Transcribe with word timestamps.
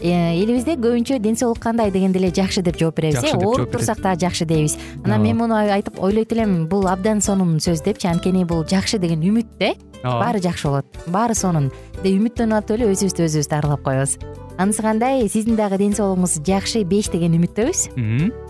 элибизде 0.00 0.76
көбүнчө 0.80 1.18
ден 1.20 1.36
соолук 1.36 1.60
кандай 1.60 1.90
дегенде 1.90 2.18
эле 2.18 2.30
жакшы 2.30 2.62
деп 2.62 2.78
жооп 2.80 2.96
беребиз 2.96 3.22
э 3.24 3.36
ооруп 3.36 3.70
турсак 3.72 4.00
дагы 4.00 4.20
жакшы 4.20 4.46
дейбиз. 4.46 4.78
Анан 5.04 5.22
мен 5.22 5.36
муну 5.36 5.54
айтып 5.54 6.00
ойлойт 6.00 6.32
элем 6.32 6.66
бул 6.68 6.88
абдан 6.88 7.20
сонун 7.20 7.58
сөз 7.58 7.84
депчи 7.84 8.08
анткени 8.08 8.44
бул 8.44 8.64
жакшы 8.64 8.98
деген 8.98 9.20
үмүт 9.20 9.46
да 9.58 9.66
э 9.66 9.74
ооба 10.02 10.24
баары 10.24 10.40
жакшы 10.40 10.68
болот. 10.68 10.86
Баары 11.06 11.34
сонун. 11.34 11.70
Деп 12.02 12.16
үмүттөнүп 12.16 12.56
атып 12.56 12.76
эле 12.78 12.92
өзүбүздү 12.92 13.26
өзүбүз 13.28 13.48
дарылап 13.48 13.82
коебуз. 13.84 14.18
Анысы 14.58 14.82
кандай? 14.82 15.28
Сиздин 15.28 15.56
дагы 15.56 15.78
ден 15.78 15.92
соолугуңуз 15.92 16.40
жакшы 16.44 16.84
беш 16.84 17.10
деген 17.12 17.36
үмүттөбүз 17.36 18.49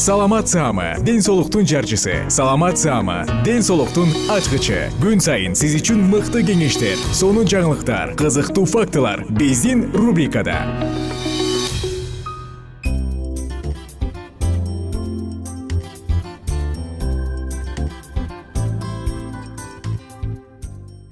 саламат 0.00 0.48
саама 0.48 0.96
ден 1.04 1.20
соолуктун 1.20 1.66
жарчысы. 1.66 2.24
Саламат 2.30 2.78
саама 2.78 3.26
ден 3.44 3.60
соолуктун 3.62 4.08
ачкычы. 4.32 4.88
Күн 4.96 5.20
сайын 5.20 5.52
сиз 5.52 5.76
үчүн 5.76 6.00
мыкты 6.08 6.40
кеңештер 6.40 6.96
сонун 7.12 7.44
жаңылыктар 7.44 8.14
кызыктуу 8.16 8.64
фактылар 8.64 9.26
биздин 9.28 9.92
рубрикада. 9.92 10.56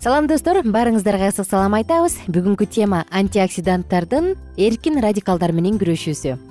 Салам 0.00 0.32
достор. 0.32 0.64
Баарыңыздарга 0.64 1.28
ысык 1.28 1.44
салам 1.44 1.76
айтабыз. 1.76 2.22
Бүгүнкү 2.32 2.64
тема 2.72 3.04
антиоксиданттардын 3.12 4.32
эркин 4.56 5.02
радикалдар 5.04 5.52
менен 5.52 5.76
күрөшүүсү 5.76 6.47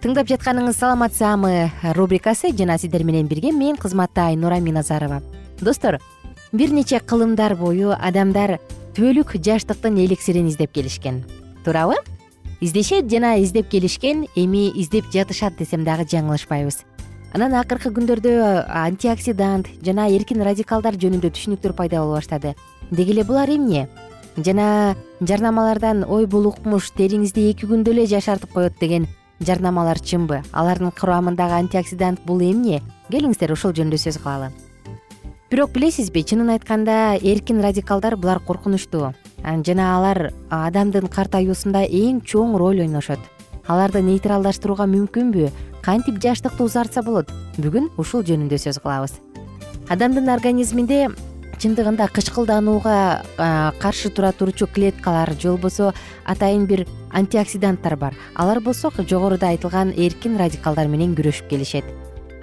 тыңдап 0.00 0.30
жатканыңыз 0.30 0.78
саламат 0.80 1.12
саамы. 1.12 1.70
Рубрикасы 1.92 2.54
жана 2.56 2.78
сиздер 2.80 3.02
менен 3.04 3.26
бирге 3.28 3.52
мен 3.52 3.76
кызматта 3.76 4.30
айнура 4.30 4.56
миназарова. 4.56 5.20
Достор 5.60 5.98
бир 6.52 6.72
нече 6.72 7.00
кылымдар 7.00 7.54
бою 7.56 7.92
адамдар 7.92 8.58
түбөлүк 8.96 9.36
жаштыктын 9.36 9.98
эликсирин 10.00 10.48
издеп 10.48 10.72
келишкен. 10.72 11.22
Туурабы 11.64 11.98
издешет 12.60 13.10
жана 13.12 13.34
издеп 13.42 13.68
келишкен 13.68 14.26
эми 14.36 14.70
издеп 14.70 15.12
жатышат 15.12 15.58
десем 15.58 15.84
дагы 15.84 16.08
жаңылышпайбыз. 16.08 16.80
Анан 17.34 17.54
акыркы 17.60 17.92
күндөрдө 17.92 18.64
антиоксидант 18.72 19.68
жана 19.84 20.08
эркин 20.08 20.40
радикалдар 20.40 20.96
жөнүндө 20.96 21.28
түшүнүктөр 21.28 21.76
пайда 21.76 22.00
боло 22.00 22.16
баштады. 22.16 22.56
Деги 22.90 23.12
эле 23.12 23.24
булар 23.24 23.52
эмне? 23.52 23.88
Жана 24.36 24.96
жарнамалардан 25.20 26.06
ой 26.08 26.24
бул 26.26 26.48
укмуш 26.48 26.90
териңизди 26.96 27.50
эки 27.52 27.68
күндө 27.68 27.92
эле 27.92 28.06
жашартып 28.06 28.56
коет 28.56 28.80
деген 28.80 29.06
жарнамалар 29.40 30.00
чынбы. 30.00 30.42
Алардын 30.52 30.92
курамындагы 30.92 31.58
антиоксидант 31.64 32.20
бул 32.24 32.40
эмне? 32.40 32.82
Келиңиздер 33.10 33.52
ушул 33.52 33.72
жөнүндө 33.72 33.98
сөз 33.98 34.20
кылалы. 34.22 34.52
Бирок 35.50 35.72
билесизби 35.74 36.22
чынын 36.22 36.52
айтканда 36.54 37.18
эркин 37.18 37.60
радикалдар 37.64 38.16
булар 38.16 38.38
коркунучтуу 38.38 39.10
жана 39.66 39.96
алар 39.96 40.32
адамдын 40.50 41.08
картаюусунда 41.08 41.84
эң 41.88 42.20
чоң 42.22 42.56
роль 42.58 42.80
ойношот. 42.80 43.18
Аларды 43.66 44.02
нейтралдаштырууга 44.02 44.86
мүмкүнбү? 44.86 45.50
Кантип 45.82 46.20
жаштыкты 46.20 46.64
узартса 46.64 47.02
болот? 47.02 47.30
Бүгүн 47.56 47.90
ушул 47.96 48.22
жөнүндө 48.22 48.58
сөз 48.58 48.80
кылабыз. 48.82 49.16
Адамдын 49.88 50.28
организминде 50.28 51.08
чындыгында 51.60 52.08
кычкылданууга 52.08 53.22
каршы 53.80 54.10
тура 54.10 54.32
турчу 54.32 54.66
клеткалар 54.66 55.34
же 55.38 55.50
болбосо 55.50 55.92
атайын 56.24 56.64
бир 56.66 56.86
антиоксиданттар 57.12 57.96
бар. 57.96 58.14
Алар 58.34 58.60
болсо 58.60 58.90
жогоруда 58.96 59.48
айтылган 59.48 59.92
эркин 59.96 60.38
радикалдар 60.38 60.88
менен 60.88 61.14
күрөшүп 61.14 61.48
келишет. 61.50 61.84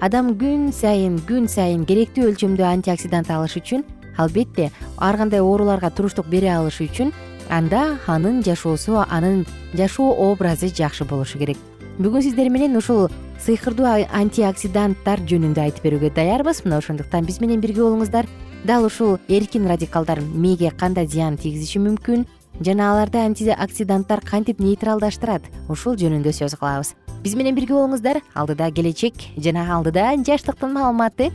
Адам 0.00 0.36
күн 0.38 0.70
сайын 0.72 1.18
күн 1.26 1.48
сайын 1.48 1.84
керектүү 1.84 2.30
өлчөмдө 2.30 2.62
антиоксидант 2.62 3.30
алыш 3.30 3.56
үчүн 3.58 3.82
албетте 4.16 4.70
ар 4.98 5.16
кандай 5.16 5.40
ооруларга 5.40 5.90
туруштук 5.90 6.26
бере 6.30 6.52
алышы 6.54 6.86
үчүн 6.86 7.12
анда 7.50 7.98
анын 8.06 8.42
жашоосу 8.46 9.02
анын 9.08 9.46
жашоо 9.74 10.14
образы 10.30 10.70
жакшы 10.70 11.04
болушу 11.04 11.38
керек. 11.38 11.58
Бүгүн 11.98 12.22
сиздер 12.22 12.50
менен 12.50 12.76
ушул 12.78 13.08
сыйкырдуу 13.42 13.86
антиоксиданттар 14.14 15.24
жөнүндө 15.26 15.64
айтып 15.64 15.88
берүүгө 15.88 16.12
даярбыз. 16.14 16.62
Мына 16.62 16.78
ошондуктан 16.78 17.26
биз 17.26 17.40
менен 17.42 17.58
бирге 17.60 17.82
болуңуздар 17.82 18.28
дал 18.64 18.84
ушул 18.84 19.18
эркин 19.28 19.66
радикалдар 19.66 20.20
мээге 20.20 20.70
кандай 20.70 21.06
зыян 21.06 21.36
тийгизиши 21.36 21.78
мүмкүн? 21.78 22.26
Жана 22.60 22.92
аларды 22.92 23.18
антиоксиданттар 23.18 24.20
кантип 24.20 24.60
нейтралдаштырат? 24.60 25.42
Ушул 25.68 25.96
жөнүндө 25.96 26.32
сөз 26.34 26.56
кылабыз. 26.58 26.94
Биз 27.22 27.34
менен 27.38 27.54
бирге 27.54 27.74
болуңуздар. 27.74 28.22
Алдыда 28.34 28.70
келечек 28.74 29.14
жана 29.36 29.66
алдыда 29.76 30.10
жаштыктын 30.26 30.72
маалыматы. 30.74 31.30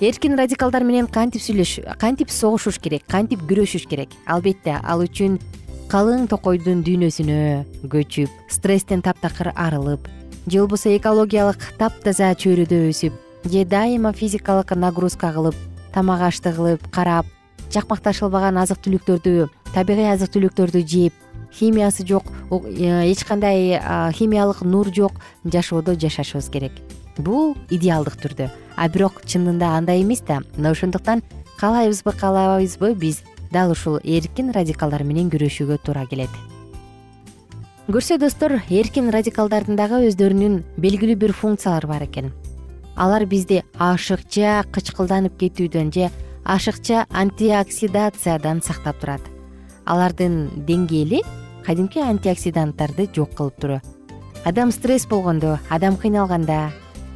Эркин 0.00 0.38
радикалдар 0.38 0.84
менен 0.84 1.06
кантип 1.06 1.42
сүйлөш 1.42 1.80
кантип 1.98 2.30
согушуш 2.30 2.78
керек 2.78 3.04
кантип 3.06 3.42
күрөшүш 3.44 3.88
керек? 3.90 4.14
Албетте 4.24 4.78
ал 4.80 5.02
үчүн 5.04 5.40
калың 5.90 6.28
токойдун 6.30 6.84
дүйнөсүнө 6.86 7.86
көчүп 7.90 8.30
стресстен 8.54 9.02
таптакыр 9.02 9.50
арылып 9.56 10.06
же 10.46 10.60
болбосо 10.60 10.92
экологиялык 10.94 11.64
таптаза 11.80 12.30
чөйрөдө 12.38 12.78
өсүп 12.92 13.16
же 13.50 13.64
дайыма 13.66 14.12
физикалык 14.14 14.70
нагрузка 14.78 15.32
кылып 15.34 15.58
тамак 15.94 16.22
ашты 16.28 16.52
кылып 16.54 16.86
карап 16.90 17.26
жакмакташылбаган 17.70 18.58
азык 18.58 18.80
түлүктөрдү 18.84 19.48
табигый 19.74 20.10
азык 20.12 20.32
түлүктөрдү 20.34 20.82
жеп 20.86 21.14
химиясы 21.52 22.06
жок 22.06 22.24
эч 22.50 23.24
кандай 23.24 23.80
химиялык 24.14 24.62
нур 24.62 24.92
жок 24.94 25.12
жашоодо 25.44 25.94
жашашыбыз 25.94 26.50
керек. 26.50 26.72
Бул 27.18 27.56
идеалдык 27.70 28.16
түрдө. 28.22 28.50
А 28.76 28.88
бирок 28.88 29.22
чынында 29.26 29.76
андай 29.76 30.02
эмес 30.02 30.22
да. 30.26 30.40
Мына 30.56 30.70
ошондуктан 30.70 31.22
каалайбызбы 31.58 32.12
каалабайбызбы 32.12 32.94
биз 32.94 33.22
дал 33.50 33.72
ушул 33.72 33.98
эркин 34.02 34.52
радикалдар 34.52 35.04
менен 35.04 35.30
күрөшүүгө 35.30 35.80
туура 35.84 36.06
келет. 36.06 36.30
Көрсө 37.90 38.18
достор 38.22 38.60
эркин 38.70 39.10
радикалдардын 39.10 39.76
дагы 39.76 40.04
өздөрүнүн 40.08 40.62
белгилүү 40.78 41.18
бир 41.18 41.34
функциялары 41.34 41.90
бар 41.90 42.06
экен 42.06 42.30
алар 42.96 43.26
бизди 43.26 43.62
ашыкча 43.78 44.64
кычкылданып 44.72 45.38
кетүүдөн 45.40 45.92
же 45.94 46.10
ашыкча 46.44 47.06
антиоксидациядан 47.10 48.62
сактап 48.62 49.00
турат. 49.00 49.22
Алардын 49.86 50.64
деңгээли 50.66 51.22
кадимки 51.66 52.00
антиоксиданттарды 52.00 53.08
жок 53.14 53.34
кылып 53.36 53.60
туруу 53.60 53.80
адам 54.44 54.70
стресс 54.72 55.06
болгондо 55.06 55.58
адам 55.68 55.96
кыйналганда 56.00 56.70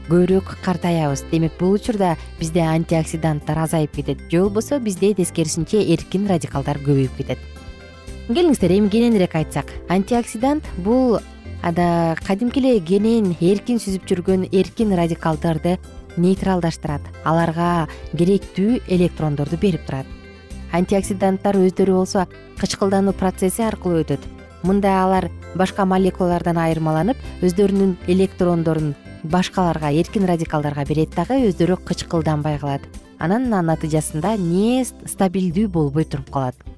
көбүрөөк 0.08 0.58
картаябыз. 0.64 1.24
Демек 1.30 1.56
бул 1.58 1.72
учурда 1.78 2.14
бизде 2.38 2.60
антиоксиданттар 2.60 3.58
азайып 3.64 3.94
кетет. 3.96 4.18
Же 4.30 4.42
болбосо 4.42 4.78
бизде 4.78 5.14
тескерисинче 5.14 5.80
эркин 5.94 6.28
радикалдар 6.28 6.78
көбөйүп 6.84 7.16
кетет. 7.16 7.38
Келиңиздер 8.28 8.72
эми 8.76 8.90
кененирээк 8.92 9.34
айтсак 9.40 9.72
антиоксидант 9.88 10.64
бул 10.84 11.18
кадимки 11.64 12.60
эле 12.60 12.80
кенен 12.80 13.36
эркин 13.40 13.78
сүзүп 13.80 14.04
жүргөн 14.04 14.42
эркин 14.52 14.92
радикалдарды 14.92 15.78
нейтралдаштырат. 16.20 17.00
Аларга 17.24 17.88
керектүү 18.12 18.82
электрондорду 18.86 19.56
берип 19.56 19.86
турат. 19.86 20.06
Антиоксиданттар 20.72 21.56
өздөрү 21.56 21.94
болсо 21.96 22.26
кычкылдануу 22.60 23.14
процесси 23.16 23.62
аркылуу 23.64 24.02
өтөт. 24.04 24.20
Мында 24.62 24.92
алар 25.04 25.30
башка 25.56 25.86
молекулалардан 25.88 26.58
айырмаланып 26.58 27.16
өздөрүнүн 27.40 27.96
электрондорун 28.08 28.94
башкаларга 29.24 29.88
эркин 29.88 30.28
радикалдарга 30.28 30.84
берет 30.84 31.16
дагы 31.16 31.40
өздөрү 31.48 31.80
кычкылданбай 31.80 32.58
калат. 32.58 32.82
Анан 33.18 33.48
натыйжасында 33.48 34.36
не 34.36 34.84
стабилдүү 34.84 35.68
болбой 35.68 36.04
туруп 36.04 36.30
калат 36.30 36.73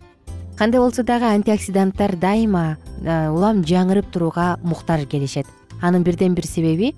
кандай 0.56 0.80
болсо 0.80 1.02
дагы 1.02 1.26
антиоксиданттар 1.26 2.16
дайыма 2.16 2.78
улам 3.04 3.62
жаңырып 3.62 4.08
турууга 4.12 4.58
муктаж 4.62 5.06
келишет. 5.06 5.46
Анын 5.82 6.02
бирден 6.02 6.34
бир 6.34 6.46
себеби 6.46 6.94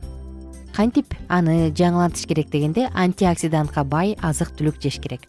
кантип 0.76 1.14
аны 1.28 1.72
жаңылантыш 1.74 2.26
керек 2.26 2.50
дегенде 2.50 2.88
антиоксидантка 2.94 3.82
бай 3.84 4.16
азык 4.22 4.54
түлүк 4.54 4.78
жеш 4.80 5.00
керек. 5.02 5.26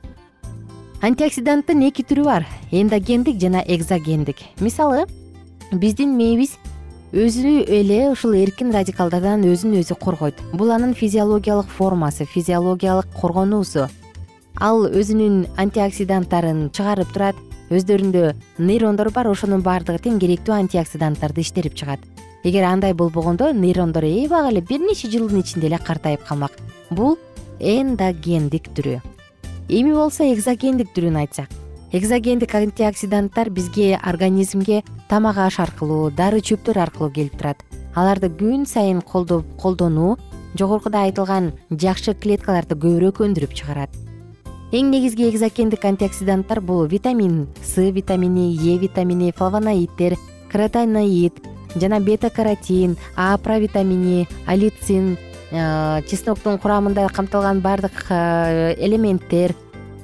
Антиоксиданттын 1.02 1.82
эки 1.88 2.04
түрү 2.04 2.26
бар. 2.26 2.46
Эндогендик 2.72 3.40
жана 3.42 3.64
экзогендик. 3.66 4.38
Мисалы 4.60 5.08
биздин 5.72 6.14
мээбиз 6.18 6.58
өзү 7.14 7.66
эле 7.66 8.12
ушул 8.12 8.36
эркин 8.38 8.70
радикалдардан 8.76 9.42
өзүн 9.50 9.80
өзү 9.82 9.98
коргойт. 9.98 10.38
Бул 10.54 10.70
анын 10.70 10.94
физиологиялык 10.94 11.66
формасы 11.66 12.26
физиологиялык 12.26 13.08
коргонуусу. 13.20 13.88
Ал 14.60 14.86
өзүнүн 14.86 15.48
антиоксиданттарын 15.58 16.70
чыгарып 16.70 17.14
турат 17.16 17.36
өздөрүндө 17.70 18.34
нейрондор 18.58 19.12
бар 19.14 19.30
ошонун 19.30 19.62
баардыгы 19.62 20.02
тең 20.08 20.18
керектүү 20.22 20.56
антиоксиданттарды 20.56 21.44
иштерип 21.46 21.76
чыгат. 21.78 22.02
Эгер 22.44 22.66
андай 22.66 22.96
болбогондо 22.98 23.52
нейрондор 23.54 24.08
эбак 24.10 24.50
эле 24.50 24.62
бир 24.62 24.82
нече 24.82 25.10
жылдын 25.12 25.44
ичинде 25.44 25.68
эле 25.68 25.78
картайып 25.78 26.26
калмак. 26.26 26.58
Бул 26.90 27.18
эндогендик 27.60 28.72
түрү. 28.74 29.00
Эми 29.70 29.94
болсо 29.94 30.26
экзогендик 30.34 30.96
түрүн 30.96 31.22
айтсак. 31.22 31.54
Экзогендик 31.94 32.56
антиоксиданттар 32.56 33.50
бизге 33.50 34.00
организмге 34.02 34.84
тамак 35.10 35.38
аш 35.38 35.60
аркылуу 35.60 36.10
дары 36.10 36.42
чөптөр 36.42 36.82
аркылуу 36.88 37.14
келип 37.14 37.38
турат. 37.38 37.62
Аларды 37.94 38.30
күн 38.34 38.66
сайын 38.66 39.02
колдонуу 39.02 40.18
жогоркуда 40.58 41.06
айтылган 41.06 41.54
жакшы 41.70 42.18
клеткаларды 42.18 42.78
көбүрөөк 42.78 43.26
өндүрүп 43.26 43.54
чыгарат 43.54 44.09
эң 44.70 44.92
негизги 44.94 45.26
экзогендик 45.26 45.86
антиоксиданттар 45.86 46.62
бул 46.62 46.86
витамин 46.86 47.48
с 47.64 47.82
витамини 47.92 48.54
е 48.54 48.78
витамини 48.78 49.32
флавоноиддер 49.32 50.16
каротиноид 50.52 51.42
жана 51.76 52.00
бета 52.00 52.30
каротин 52.30 52.96
а 53.16 53.38
провитамини 53.38 54.28
алицин 54.46 55.18
чесноктун 56.06 56.60
курамында 56.62 57.10
камтылган 57.10 57.62
баардык 57.62 58.06
элементтер 58.78 59.56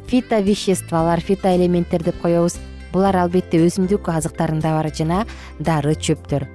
фито 0.08 0.42
веществолор 0.42 1.22
фитоэлементтер 1.22 2.04
деп 2.04 2.22
коебуз. 2.22 2.58
Булар 2.94 3.18
албетте 3.20 3.60
өсүмдүк 3.60 4.08
азыктарында 4.10 4.72
бар 4.72 4.90
жана 4.96 5.26
дары 5.60 5.94
чөптөр. 5.94 6.48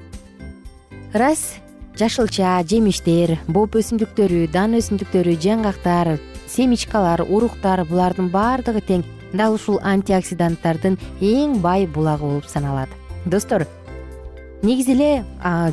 Ырас 1.15 1.61
жашылча 1.99 2.59
жемиштер 2.65 3.37
боп 3.47 3.77
өсүмдүктөрү 3.77 4.47
дан 4.51 4.79
өсүмдүктөрү 4.79 5.37
жаңгактар 5.43 6.17
семечкалар 6.51 7.23
уруктар 7.23 7.85
булардын 7.87 8.31
баардыгы 8.31 8.83
тең. 8.83 9.05
Дал 9.33 9.55
ушул 9.55 9.79
антиоксиданттардын 9.87 10.97
эң 11.23 11.61
бай 11.63 11.87
булагы 11.87 12.27
болуп 12.27 12.49
саналат. 12.51 12.89
Достор 13.25 13.67
негизи 14.63 14.93
эле 14.97 15.25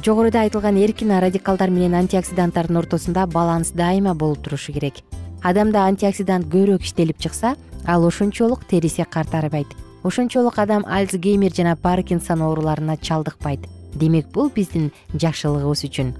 жогоруда 0.05 0.43
айтылган 0.45 0.77
эркин 0.77 1.17
радикалдар 1.19 1.69
менен 1.73 1.95
антиоксиданттардын 2.03 2.77
ортосунда 2.77 3.25
баланс 3.25 3.71
дайыма 3.71 4.13
болуп 4.13 4.43
турушу 4.43 4.73
керек. 4.73 5.01
Адамда 5.41 5.87
антиоксидант 5.87 6.45
көбүрөөк 6.53 6.85
иштелип 6.85 7.17
чыкса 7.17 7.55
ал 7.85 8.05
ошончолук 8.05 8.65
териси 8.65 9.05
картарбайт. 9.09 9.67
Ошончолук 10.03 10.59
адам 10.59 10.85
альцгеймер 10.85 11.53
жана 11.53 11.75
паркинсон 11.75 12.41
ооруларына 12.41 12.97
чалдыкпайт. 12.97 13.65
Демек 13.95 14.27
бул 14.29 14.51
биздин 14.53 14.91
жакшылыгыбыз 15.13 15.83
үчүн 15.89 16.13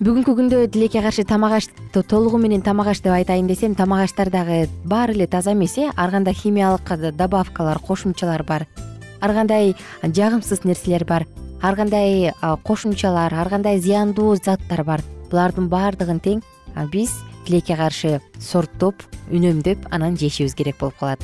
бүгүнкү 0.00 0.32
күндө 0.32 0.58
тилекке 0.72 1.02
каршы 1.04 1.26
тамак 1.28 1.52
аш 1.58 1.66
толугу 2.08 2.38
менен 2.40 2.62
тамак 2.64 2.86
аш 2.94 3.02
деп 3.04 3.12
айтайын 3.12 3.46
десем 3.50 3.74
тамак 3.76 4.06
аштар 4.06 4.30
дагы 4.32 4.62
баары 4.88 5.12
эле 5.12 5.26
таза 5.26 5.52
эмес 5.52 5.76
э? 5.76 5.90
Ар 5.94 6.10
кандай 6.10 6.32
химиялык 6.32 6.88
добавкалар 7.12 7.78
кошумчалар 7.78 8.42
бар. 8.42 8.66
Ар 9.20 9.34
кандай 9.34 9.76
жагымсыз 10.02 10.64
нерселер 10.64 11.04
бар. 11.04 11.26
Ар 11.60 11.76
кандай 11.76 12.32
кошумчалар 12.64 13.34
ар 13.34 13.48
кандай 13.50 13.78
зыяндуу 13.78 14.36
заттар 14.36 14.84
бар. 14.84 15.02
Булардын 15.30 15.68
баардыгын 15.68 16.20
тең 16.24 16.40
биз 16.90 17.12
тилекке 17.44 17.76
каршы 17.76 18.22
сорттоп 18.40 19.04
үнөмдөп 19.28 19.84
анан 19.90 20.16
жешибиз 20.16 20.54
керек 20.54 20.80
болуп 20.80 20.96
калат 20.96 21.20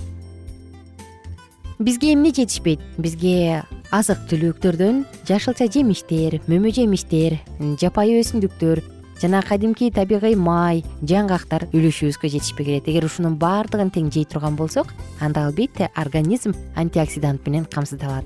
бизге 1.78 2.14
эмне 2.14 2.32
жетишпейт? 2.32 2.80
Бизге 2.98 3.64
азык 3.92 4.22
түлүктөрдөн 4.30 5.04
жашылча 5.28 5.68
жемиштер 5.72 6.40
мөмө 6.48 6.72
жемиштер 6.74 7.38
жапайы 7.80 8.20
өсүмдүктөр 8.22 8.82
жана 9.20 9.42
кадимки 9.44 9.90
табигый 9.92 10.36
май 10.36 10.82
жаңгактар 11.02 11.68
үлүшүбүзгө 11.72 12.30
жетишпей 12.32 12.66
келет. 12.66 12.88
Эгер 12.88 13.06
ушунун 13.08 13.36
баардыгын 13.40 13.92
тең 13.92 14.10
жей 14.12 14.24
турган 14.24 14.56
болсок 14.56 14.92
анда 15.20 15.46
албетте 15.46 15.90
организм 15.94 16.56
антиоксидант 16.76 17.46
менен 17.46 17.64
камсыздалат. 17.64 18.24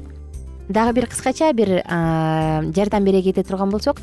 Дагы 0.68 1.00
бир 1.00 1.06
кыскача 1.10 1.52
бир 1.52 1.82
жардам 2.74 3.04
бере 3.04 3.22
кете 3.22 3.42
турган 3.42 3.70
болсок 3.70 4.00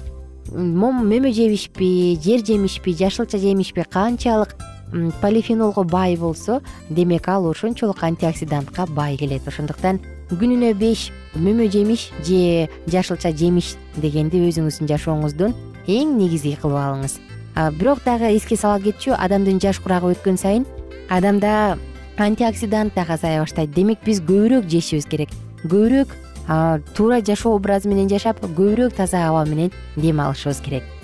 мөмө 0.51 1.31
жемишпи 1.31 2.17
жер 2.23 2.43
жемишпи 2.45 2.93
жашылча 2.95 3.37
жемишпи 3.37 3.83
канчалык 3.89 4.55
полифенолго 5.21 5.83
бай 5.83 6.15
болсо 6.17 6.61
демек 6.89 7.27
ал 7.27 7.49
ошончолук 7.49 8.03
антиоксидантка 8.03 8.85
бай 8.87 9.17
келет. 9.17 9.47
Ошондуктан 9.47 9.99
күнүнө 10.31 10.73
беш 10.75 11.11
мөмө 11.35 11.69
жемиш 11.71 12.09
же 12.23 12.69
жашылча 12.87 13.31
жемиш 13.31 13.75
дегенди 13.95 14.41
өзүңүздүн 14.47 14.87
жашооңуздун 14.87 15.55
эң 15.87 16.17
негизги 16.17 16.55
кылып 16.61 16.79
алыңыз. 16.79 17.19
Бирок 17.79 18.03
дагы 18.05 18.31
эске 18.35 18.55
сала 18.55 18.79
кетчү 18.79 19.15
адамдын 19.17 19.59
жаш 19.59 19.79
курагы 19.79 20.13
өткөн 20.13 20.37
сайын 20.37 20.65
адамда 21.09 21.77
антиоксидант 22.17 22.95
дагы 22.95 23.13
азая 23.13 23.41
баштайт. 23.41 23.71
Демек 23.71 24.03
биз 24.05 24.21
көбүрөөк 24.21 24.67
жешибиз 24.67 25.05
керек. 25.05 25.29
Көбүрөөк 25.63 26.15
туура 26.95 27.21
жашоо 27.21 27.55
образы 27.55 27.89
менен 27.89 28.07
жашап 28.09 28.39
көбүрөөк 28.43 28.95
таза 28.95 29.27
аба 29.27 29.43
менен 29.45 29.71
дем 29.95 30.21
алышыбыз 30.23 30.61
керек 30.63 30.96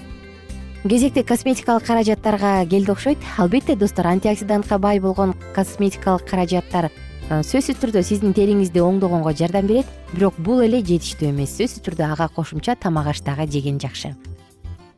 кезекти 0.89 1.23
косметикалык 1.23 1.85
каражаттарга 1.85 2.65
келди 2.65 2.91
окшойт. 2.91 3.17
Албетте 3.37 3.75
достор 3.75 4.07
антиоксидантка 4.07 4.77
бай 4.77 4.99
болгон 4.99 5.33
косметикалык 5.55 6.27
каражаттар 6.29 6.91
сөзсүз 7.29 7.79
түрдө 7.79 8.03
сиздин 8.03 8.33
териңизди 8.35 8.81
оңдогонго 8.83 9.31
жардам 9.33 9.67
берет. 9.67 9.87
Бирок 10.11 10.35
бул 10.37 10.59
эле 10.61 10.81
жетиштүү 10.83 11.29
эмес 11.29 11.55
сөзсүз 11.55 11.85
түрдө 11.85 12.09
ага 12.11 12.27
кошумча 12.27 12.75
тамак 12.75 13.07
аш 13.13 13.21
дагы 13.23 13.47
жеген 13.47 13.79
жакшы. 13.79 14.11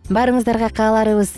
Баарыңыздарга 0.10 0.72
кааларыбыз. 0.74 1.32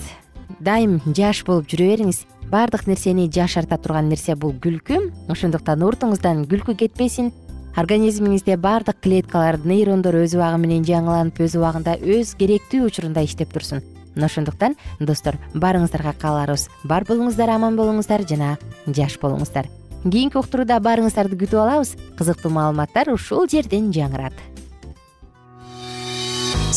Дайым 0.64 1.02
жаш 1.06 1.44
болуп 1.46 1.68
жүрө 1.68 1.92
бериңиз. 1.92 2.24
Баардык 2.48 2.88
нерсени 2.88 3.28
жашарта 3.28 3.78
турган 3.78 4.08
нерсе 4.08 4.36
бул 4.36 4.56
күлкү 4.56 5.02
ошондуктан 5.28 5.84
уртуңуздан 5.84 6.48
күлкү 6.48 6.78
кетпесин. 6.86 7.34
Организмиңизде 7.76 8.56
баардык 8.58 9.04
клеткалар 9.04 9.60
нейрондор 9.68 10.16
өз 10.24 10.40
убагы 10.40 10.64
менен 10.64 10.88
жаңыланып 10.88 11.44
өз 11.46 11.60
убагында 11.60 12.00
өз 12.00 12.34
керектүү 12.40 12.88
учурунда 12.88 13.28
иштеп 13.28 13.54
турсун 13.54 13.84
мына 14.18 14.28
ошондуктан 14.28 14.76
достор 15.00 15.38
баарыңыздарга 15.54 16.18
кааларыбыз. 16.20 16.68
Бар 16.84 17.06
болуңуздар 17.08 17.54
аман 17.56 17.78
болуңуздар 17.80 18.26
жана 18.28 18.58
жаш 18.88 19.20
болуңуздар. 19.22 19.70
Кийинки 20.04 20.40
уктурууда 20.40 20.82
баарыңыздарды 20.84 21.40
күтүп 21.40 21.64
алабыз. 21.64 21.96
Кызыктуу 22.20 22.52
маалыматтар 22.54 23.14
ушул 23.14 23.48
жерден 23.50 23.92
жаңырат. 23.96 24.36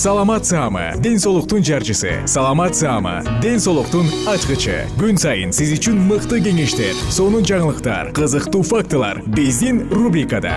Саламат 0.00 0.46
саама 0.46 0.94
ден 1.02 1.18
соолуктун 1.18 1.64
жарчысы. 1.64 2.26
Саламат 2.26 2.76
саама 2.76 3.20
ден 3.42 3.60
соолуктун 3.60 4.06
ачкычы. 4.30 4.86
Күн 4.96 5.18
сайын 5.20 5.52
сиз 5.52 5.74
үчүн 5.76 5.98
мыкты 6.08 6.38
кеңештер 6.40 6.94
сонун 7.10 7.44
жаңылыктар 7.44 8.14
кызыктуу 8.16 8.62
фактылар. 8.62 9.20
Биздин 9.26 9.88
рубрикада 9.90 10.56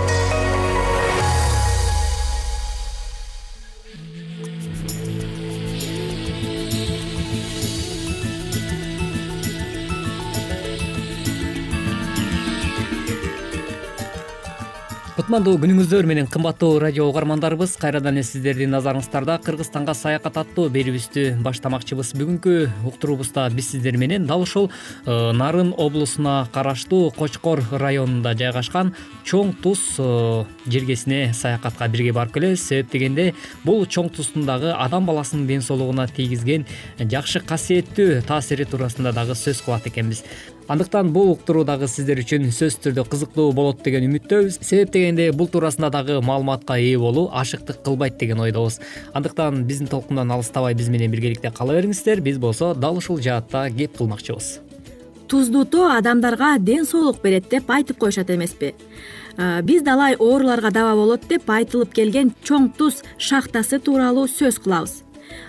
кутмандуу 15.31 15.61
күнүңүздөр 15.63 16.07
менен 16.09 16.25
кымбаттуу 16.27 16.81
радио 16.83 17.05
угармандарыбыз 17.07 17.77
кайрадан 17.79 18.17
эле 18.19 18.25
сиздердин 18.27 18.73
назарыңыздарда 18.75 19.37
кыргызстанга 19.45 19.93
саякат 19.95 20.41
аттуу 20.41 20.65
берүүбүздү 20.75 21.37
баштамакчыбыз. 21.39 22.09
Бүгүнкү 22.19 22.55
уктуруубузда 22.89 23.45
биз 23.55 23.69
сиздер 23.71 23.95
менен 23.95 24.25
дал 24.27 24.43
ушул 24.43 24.67
э, 24.67 25.31
нарын 25.31 25.71
облусуна 25.77 26.49
караштуу 26.51 27.13
кочкор 27.15 27.63
районунда 27.71 28.33
жайгашкан 28.35 28.91
чоң 29.23 29.53
туз 29.63 29.79
э, 30.03 30.43
жергесине 30.67 31.31
саякатка 31.31 31.87
бирге 31.87 32.11
барып 32.11 32.35
келебиз 32.35 32.67
себеп 32.67 32.91
дегенде 32.91 33.29
бул 33.63 33.85
чоң 33.85 34.11
туздун 34.11 34.43
дагы 34.43 34.75
адам 34.75 35.07
баласынын 35.07 35.47
ден 35.47 35.63
соолугуна 35.63 36.09
тийгизген 36.11 36.67
жакшы 36.99 37.39
касиеттүү 37.39 38.25
таасири 38.27 38.67
туурасында 38.67 39.15
дагы 39.15 39.39
сөз 39.39 39.63
кылат 39.63 39.87
экенбиз 39.87 40.25
андыктан 40.67 41.11
бул 41.11 41.31
уктуруу 41.31 41.63
дагы 41.65 41.87
сиздер 41.87 42.21
үчүн 42.21 42.49
сөзсүз 42.51 42.77
түрдө 42.85 43.05
кызыктуу 43.09 43.51
болот 43.55 43.81
деген 43.83 44.05
үмүттөбүз. 44.07 44.59
Себеп 44.63 44.91
дегенде 44.93 45.31
бул 45.31 45.49
туурасында 45.51 45.89
дагы 45.93 46.19
маалыматка 46.21 46.77
ээ 46.79 46.97
болуу 47.01 47.29
ашыктык 47.33 47.81
кылбайт 47.83 48.17
деген 48.17 48.39
ойдобуз. 48.39 48.79
Андыктан 49.13 49.63
биздин 49.65 49.87
толкундан 49.87 50.31
алыстабай 50.31 50.73
биз 50.73 50.89
менен 50.89 51.11
биргеликте 51.11 51.51
кала 51.51 51.75
бериңиздер. 51.79 52.21
Биз 52.21 52.37
болсо 52.37 52.73
дал 52.75 52.97
ушул 52.97 53.19
жаатта 53.21 53.67
кеп 53.69 53.97
кылмакчыбыз. 53.97 54.59
Туздуу 55.27 55.65
тоо 55.65 55.91
адамдарга 55.97 56.57
ден 56.59 56.85
соолук 56.85 57.21
берет 57.21 57.49
деп 57.49 57.69
айтып 57.71 57.97
коюшат 57.97 58.29
эмеспи. 58.29 58.73
Биз 59.63 59.81
далай 59.83 60.15
ооруларга 60.15 60.71
даба 60.71 60.95
болот 60.95 61.27
деп 61.29 61.49
айтылып 61.49 61.93
келген 61.93 62.33
чоң 62.43 62.71
туз 62.77 63.03
шахтасы 63.17 63.79
тууралуу 63.79 64.27
сөз 64.27 64.59
кылабыз 64.59 65.01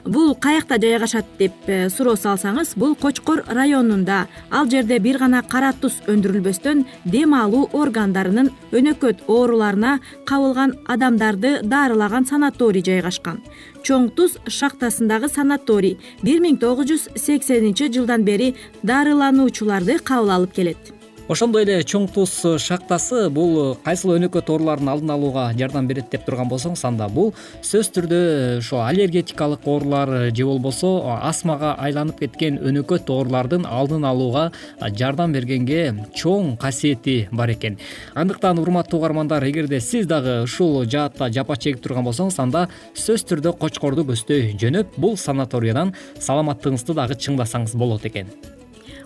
бул 0.05 0.35
каякта 0.35 0.79
жайгашат 0.81 1.27
деп 1.39 1.53
э, 1.67 1.89
суроо 1.91 2.15
салсаңыз 2.17 2.75
бул 2.77 2.95
кочкор 2.95 3.45
районунда 3.47 4.27
ал 4.51 4.69
жерде 4.71 4.99
бир 4.99 5.19
гана 5.19 5.43
кара 5.43 5.73
туз 5.73 6.01
өндүрүлбөстөн 6.07 6.85
дем 7.05 7.35
алуу 7.35 7.69
органдарынын 7.73 8.51
өнөкөт 8.73 9.27
ооруларына 9.29 9.99
кабылган 10.27 10.77
адамдарды 10.87 11.61
даарылаган 11.62 12.27
санаторий 12.27 12.83
жайгашкан. 12.83 13.43
Чоң 13.83 14.11
туз 14.17 14.39
шахтасындагы 14.47 15.29
санаторий 15.29 15.99
бир 16.23 16.41
миң 16.41 16.59
тогуз 16.62 16.91
жүз 16.91 17.09
сексенинчи 17.19 17.91
жылдан 17.93 18.25
бери 18.25 18.55
дарылануучуларды 18.83 19.99
кабыл 19.99 20.37
алып 20.39 20.55
келет 20.59 21.01
ошондой 21.33 21.65
эле 21.65 21.79
чоң 21.89 22.07
туз 22.12 22.33
шахтасы 22.61 23.31
бул 23.33 23.75
кайсыл 23.85 24.12
өнөкөт 24.19 24.51
оорулардын 24.53 24.91
алдын 24.93 25.12
алууга 25.15 25.45
жардам 25.57 25.89
берет 25.89 26.11
деп 26.12 26.27
турган 26.27 26.51
болсоңуз 26.51 26.83
анда 26.85 27.09
бул 27.09 27.31
сөзсүз 27.65 27.91
түрдө 27.97 28.21
ошо 28.59 28.83
аллергетикалык 28.85 29.65
оорулар 29.65 30.12
же 30.37 30.45
болбосо 30.45 30.93
астмага 31.15 31.73
айланып 31.81 32.21
кеткен 32.21 32.61
өнөкөт 32.61 33.09
оорулардын 33.09 33.65
алдын 33.65 34.05
алууга 34.05 34.51
жардам 34.99 35.33
бергенге 35.33 35.83
чоң 36.12 36.57
касиети 36.61 37.29
бар 37.33 37.55
экен. 37.57 37.79
Андыктан 38.15 38.61
урматтуу 38.61 39.01
угармандар 39.01 39.49
эгерде 39.49 39.81
сиз 39.81 40.07
дагы 40.07 40.43
ушул 40.45 40.85
жаатта 40.85 41.33
жапа 41.33 41.57
чегип 41.57 41.81
турган 41.81 42.05
болсоңуз 42.05 42.41
анда 42.43 42.69
сөзсүз 42.93 43.29
түрдө 43.33 43.57
кочкорду 43.59 44.05
көздөй 44.05 44.53
жөнөп 44.61 44.99
бул 44.99 45.17
санаториядан 45.17 45.95
саламаттыгыңызды 46.21 46.99
дагы 46.99 47.17
чыңдасаңыз 47.17 47.79
болот 47.79 48.05
экен 48.11 48.29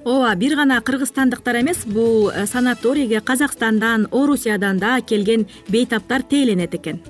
ооба 0.07 0.35
бир 0.37 0.55
гана 0.57 0.81
кыргызстандыктар 0.81 1.61
эмес. 1.61 1.85
Бул 1.85 2.31
э, 2.31 2.47
санаторийге 2.47 3.21
казакстандан 3.21 4.07
орусиядан 4.13 4.79
да 4.79 5.01
келген 5.01 5.47
бейтаптар 5.69 6.23
тээленет 6.23 6.75
экен. 6.75 7.03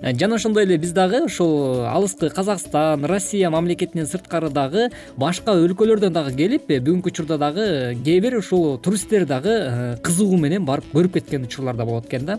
Э, 0.00 0.14
жана 0.14 0.36
ошондой 0.36 0.64
эле 0.64 0.76
биз 0.78 0.92
дагы 0.92 1.24
ушул 1.24 1.84
алыскы 1.86 2.30
казакстан 2.30 3.04
россия 3.04 3.50
мамлекетинен 3.50 4.06
сырткары 4.06 4.50
дагы 4.50 4.90
башка 5.16 5.56
өлкөлөрдөн 5.58 6.12
дагы 6.12 6.34
келип 6.36 6.70
э, 6.70 6.78
бүгүнкү 6.78 7.10
учурда 7.10 7.38
дагы 7.38 7.96
кээ 8.04 8.20
бир 8.20 8.38
ушул 8.38 8.78
туристтер 8.78 9.26
дагы 9.26 9.50
э, 9.50 9.96
кызыгуу 10.02 10.38
менен 10.38 10.64
барып 10.64 10.92
көрүп 10.94 11.18
кеткен 11.18 11.48
учурлар 11.48 11.76
да 11.76 11.84
болот 11.84 12.06
экен 12.06 12.26
да 12.26 12.38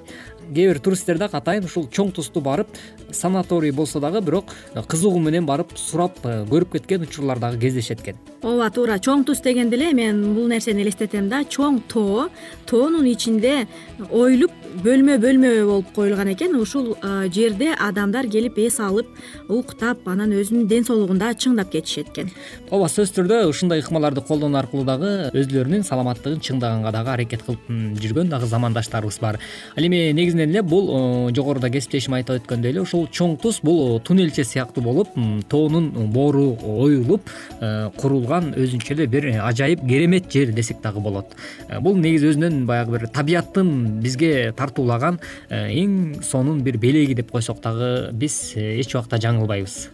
кээ 0.54 0.74
бир 0.74 0.80
туристтер 0.80 1.18
дагы 1.22 1.38
атайын 1.38 1.66
ушул 1.66 1.88
чоң 1.88 2.12
тузду 2.16 2.42
барып 2.42 2.68
санаторий 3.12 3.72
болсо 3.72 4.00
дагы 4.00 4.22
бирок 4.22 4.54
кызыгуу 4.76 5.20
менен 5.20 5.46
барып 5.46 5.78
сурап 5.78 6.20
көрүп 6.24 6.78
кеткен 6.78 7.08
учурлар 7.08 7.40
дагы 7.40 7.60
кездешет 7.60 8.02
экен 8.02 8.20
ооба 8.42 8.70
туура 8.72 8.96
чоң 9.04 9.26
туз 9.28 9.42
дегенде 9.44 9.76
эле 9.76 9.92
мен 9.94 10.22
бул 10.36 10.48
нерсени 10.48 10.84
элестетем 10.84 11.28
да. 11.30 11.42
Чоң 11.44 11.82
тоо 11.92 12.30
тоонун 12.70 13.08
ичинде 13.10 13.68
оюлуп 14.00 14.54
бөлмө 14.84 15.18
бөлмө 15.20 15.52
болуп 15.68 15.92
коюлган 15.96 16.32
экен. 16.34 16.56
Ушул 16.56 16.96
жер 17.04 17.50
жерде 17.50 17.74
адамдар 17.76 18.30
келип 18.32 18.58
эс 18.64 18.80
алып 18.80 19.08
уктап 19.50 20.08
анан 20.08 20.32
өзүнүн 20.32 20.68
ден 20.72 20.88
соолугун 20.88 21.20
дагы 21.20 21.40
чыңдап 21.44 21.72
кетишет 21.74 22.14
экен 22.14 22.32
ооба 22.70 22.88
сөзсүз 22.88 23.16
түрдө 23.18 23.42
ушундай 23.50 23.84
ыкмаларды 23.84 24.24
колдонуу 24.24 24.62
аркылуу 24.62 24.86
дагы 24.88 25.12
өзүлөрүнүн 25.34 25.84
саламаттыгын 25.88 26.40
чыңдаганга 26.46 26.94
дагы 26.96 27.14
аракет 27.16 27.44
кылып 27.44 27.68
жүргөн 28.00 28.32
дагы 28.32 28.48
замандаштарыбыз 28.48 29.20
бар. 29.20 29.40
Ал 29.76 29.84
эми 29.84 30.14
негизинен 30.14 30.39
бул 30.64 30.90
э, 31.30 31.34
жогоруда 31.36 31.70
кесиптешим 31.70 32.14
айтып 32.14 32.40
өткөндөй 32.40 32.72
эле 32.72 32.82
ушул 32.82 33.08
чоң 33.12 33.38
туз 33.42 33.60
бул 33.64 34.00
туннельче 34.00 34.44
сыяктуу 34.44 34.84
болуп 34.84 35.10
тоонун 35.50 35.92
боору 36.14 36.58
оюлуп 36.64 37.30
э, 37.60 37.90
курулган 37.98 38.54
өзүнчө 38.56 38.94
эле 38.96 39.08
бир 39.08 39.30
ажайып 39.44 39.86
керемет 39.88 40.32
жер 40.32 40.54
десек 40.54 40.82
дагы 40.82 41.00
болот. 41.00 41.36
Э, 41.68 41.80
бул 41.80 41.98
негизи 41.98 42.32
өзүнөн 42.32 42.66
баягы 42.66 42.98
бир 42.98 43.08
табияттын 43.08 44.02
бизге 44.02 44.54
тартуулаган 44.56 45.20
эң 45.50 46.22
сонун 46.24 46.62
бир 46.64 46.78
белеги 46.78 47.14
деп 47.14 47.32
койсок 47.32 47.62
дагы 47.62 48.12
биз 48.14 48.54
эч 48.56 48.96
убакта 48.96 49.18
жаңылбайбыз. 49.18 49.90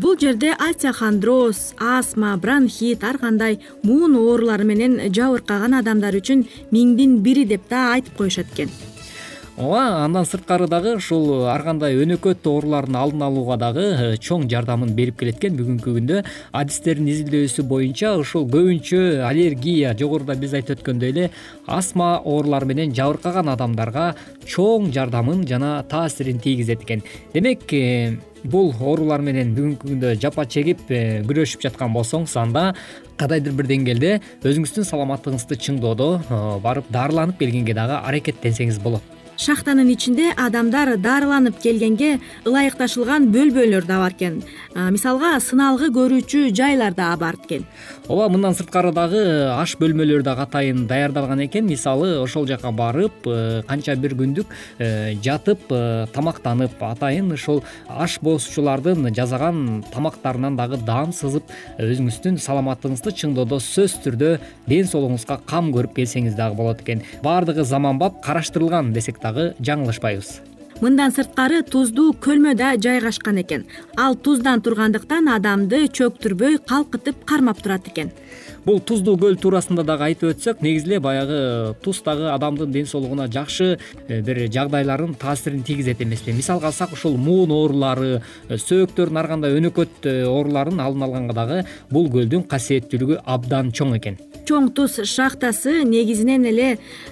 Бул 0.00 0.16
жерде 0.16 0.54
астеохондроз 0.56 1.74
астма 1.76 2.36
бронхит 2.38 3.04
ар 3.04 3.18
кандай 3.18 3.60
муун 3.82 4.16
оорулары 4.16 4.64
менен 4.64 4.96
жабыркаган 5.12 5.76
адамдар 5.76 6.16
үчүн 6.16 6.46
миңдин 6.72 7.18
бири 7.20 7.44
деп 7.44 7.68
да 7.68 7.90
айтып 7.92 8.16
коюшат 8.16 8.54
экен 8.54 8.72
ооба 9.56 10.04
андан 10.04 10.26
сырткары 10.28 10.66
дагы 10.68 10.96
ушул 10.98 11.46
ар 11.48 11.62
кандай 11.64 11.96
өнөкөт 11.96 12.44
оорулардын 12.44 12.98
алдын 13.00 13.22
алууга 13.24 13.56
дагы 13.56 13.84
э, 13.86 14.08
чоң 14.20 14.44
жардамын 14.52 14.92
берип 14.98 15.16
келет 15.22 15.38
экен 15.40 15.56
бүгүнкү 15.56 15.94
күндө 15.96 16.18
адистердин 16.60 17.08
изилдөөсү 17.08 17.64
боюнча 17.64 18.12
ушул 18.20 18.44
көбүнчө 18.52 19.00
аллергия 19.24 19.94
жогоруда 19.96 20.36
биз 20.36 20.52
айтып 20.58 20.82
өткөндөй 20.82 21.14
эле 21.14 21.30
астма 21.66 22.18
оорулары 22.18 22.68
менен 22.68 22.92
жабыркаган 22.92 23.48
адамдарга 23.54 24.10
чоң 24.44 24.92
жардамын 24.92 25.46
жана 25.48 25.80
таасирин 25.88 26.38
тийгизет 26.38 26.84
экен. 26.84 27.02
Демек 27.32 27.72
э, 27.72 28.18
бул 28.44 28.74
оорулар 28.76 29.24
менен 29.24 29.56
бүгүнкү 29.56 29.88
күндө 29.88 30.14
жапа 30.20 30.44
чегип 30.44 30.84
э, 30.90 31.22
күрөшүп 31.24 31.64
жаткан 31.64 31.96
болсоңуз 31.96 32.36
анда 32.44 32.68
кандайдыр 33.16 33.56
бир 33.56 33.72
деңгээлде 33.72 34.14
өзүңүздүн 34.44 34.92
саламаттыгыңызды 34.92 35.62
чыңдоодо 35.64 36.14
э, 36.20 36.46
барып 36.60 36.92
дарыланып 36.92 37.40
келгенге 37.40 37.74
дагы 37.80 38.02
аракеттенсеңиз 38.04 38.82
болот 38.84 39.15
шахтанын 39.36 39.88
ичинде 39.92 40.32
адамдар 40.36 40.96
дарыланып 40.96 41.60
келгенге 41.60 42.20
ылайыкташылган 42.44 43.30
бөлбөлөр 43.34 43.86
да 43.86 43.98
бар 44.00 44.12
экен. 44.16 44.42
Мисалга 44.74 45.38
сыналгы 45.40 45.90
көрүүчү 45.92 46.50
жайлар 46.56 46.94
дагы 46.94 47.20
бар 47.20 47.36
экен 47.44 47.66
ооба 48.08 48.28
мындан 48.30 48.54
сырткары 48.54 48.92
дагы 48.94 49.20
аш 49.50 49.74
бөлмөлөр 49.80 50.22
дагы 50.26 50.44
атайын 50.44 50.86
даярдалган 50.86 51.42
экен. 51.46 51.66
Мисалы 51.66 52.20
ошол 52.22 52.46
жака 52.46 52.70
барып 52.70 53.26
э, 53.26 53.62
канча 53.66 53.96
бир 53.98 54.14
күндүк 54.18 54.52
э, 54.78 55.14
жатып 55.22 55.66
э, 55.74 56.06
тамактанып 56.14 56.82
атайын. 56.86 57.32
Ушул 57.34 57.62
аш 57.88 58.18
басуучулардын 58.22 59.10
жасаган 59.14 59.84
тамактарынан 59.92 60.56
дагы 60.56 60.78
даам 60.86 61.12
сызып 61.16 61.50
өзүңүздүн 61.82 62.38
саламаттыгыңызды 62.46 63.14
чыңдоодо 63.22 63.58
сөзсүз 63.58 64.02
түрдө 64.06 64.34
ден 64.70 64.90
соолугуңузга 64.90 65.40
кам 65.46 65.72
көрүп 65.74 65.98
келсеңиз 65.98 66.38
дагы 66.38 66.60
болот 66.60 66.86
экен. 66.86 67.02
Баардыгы 67.26 67.64
заманбап 67.66 68.22
караштырылган 68.22 68.92
десек 68.94 69.18
дагы 69.22 69.54
жаңылышпайбыз 69.58 70.55
мындан 70.82 71.14
сырткары 71.16 71.62
туздуу 71.62 72.12
көлмө 72.24 72.54
да 72.58 72.74
жайгашкан 72.76 73.40
экен. 73.42 73.66
Ал 73.96 74.16
туздан 74.16 74.60
тургандыктан 74.60 75.28
адамды 75.32 75.86
чөктүрбөй 75.88 76.58
калкытып 76.68 77.24
кармап 77.24 77.62
турат 77.62 77.88
экен 77.88 78.12
бул 78.66 78.80
туздуу 78.82 79.14
көл 79.20 79.36
туурасында 79.38 79.84
дагы 79.86 80.08
айтып 80.08 80.32
өтсөк 80.34 80.62
негизи 80.64 80.90
эле 80.90 80.98
баягы 81.00 81.38
туз 81.84 82.00
дагы 82.02 82.26
адамдын 82.32 82.72
ден 82.74 82.86
соолугуна 82.90 83.28
жакшы 83.30 83.78
э, 84.08 84.20
бир 84.26 84.42
жагдайларын 84.50 85.14
таасирин 85.14 85.62
тийгизет 85.62 86.02
эмеспи 86.02 86.32
мисалга 86.34 86.66
алсак 86.72 86.92
ушул 86.92 87.16
муун 87.16 87.52
оорулары 87.54 88.22
э, 88.48 88.58
сөөктөрдүн 88.58 89.20
ар 89.22 89.28
кандай 89.30 89.54
өнөкөт 89.60 90.10
э, 90.10 90.16
ооруларын 90.26 90.82
алдын 90.82 91.06
алганга 91.06 91.36
дагы 91.38 91.60
бул 91.90 92.10
көлдүн 92.10 92.42
касиеттүүлүгү 92.50 93.20
абдан 93.24 93.70
чоң 93.70 94.00
экен. 94.00 94.18
Чоң 94.46 94.68
туз 94.74 94.98
шахтасы 95.10 95.80
негизинен 95.86 96.44
эле 96.46 96.66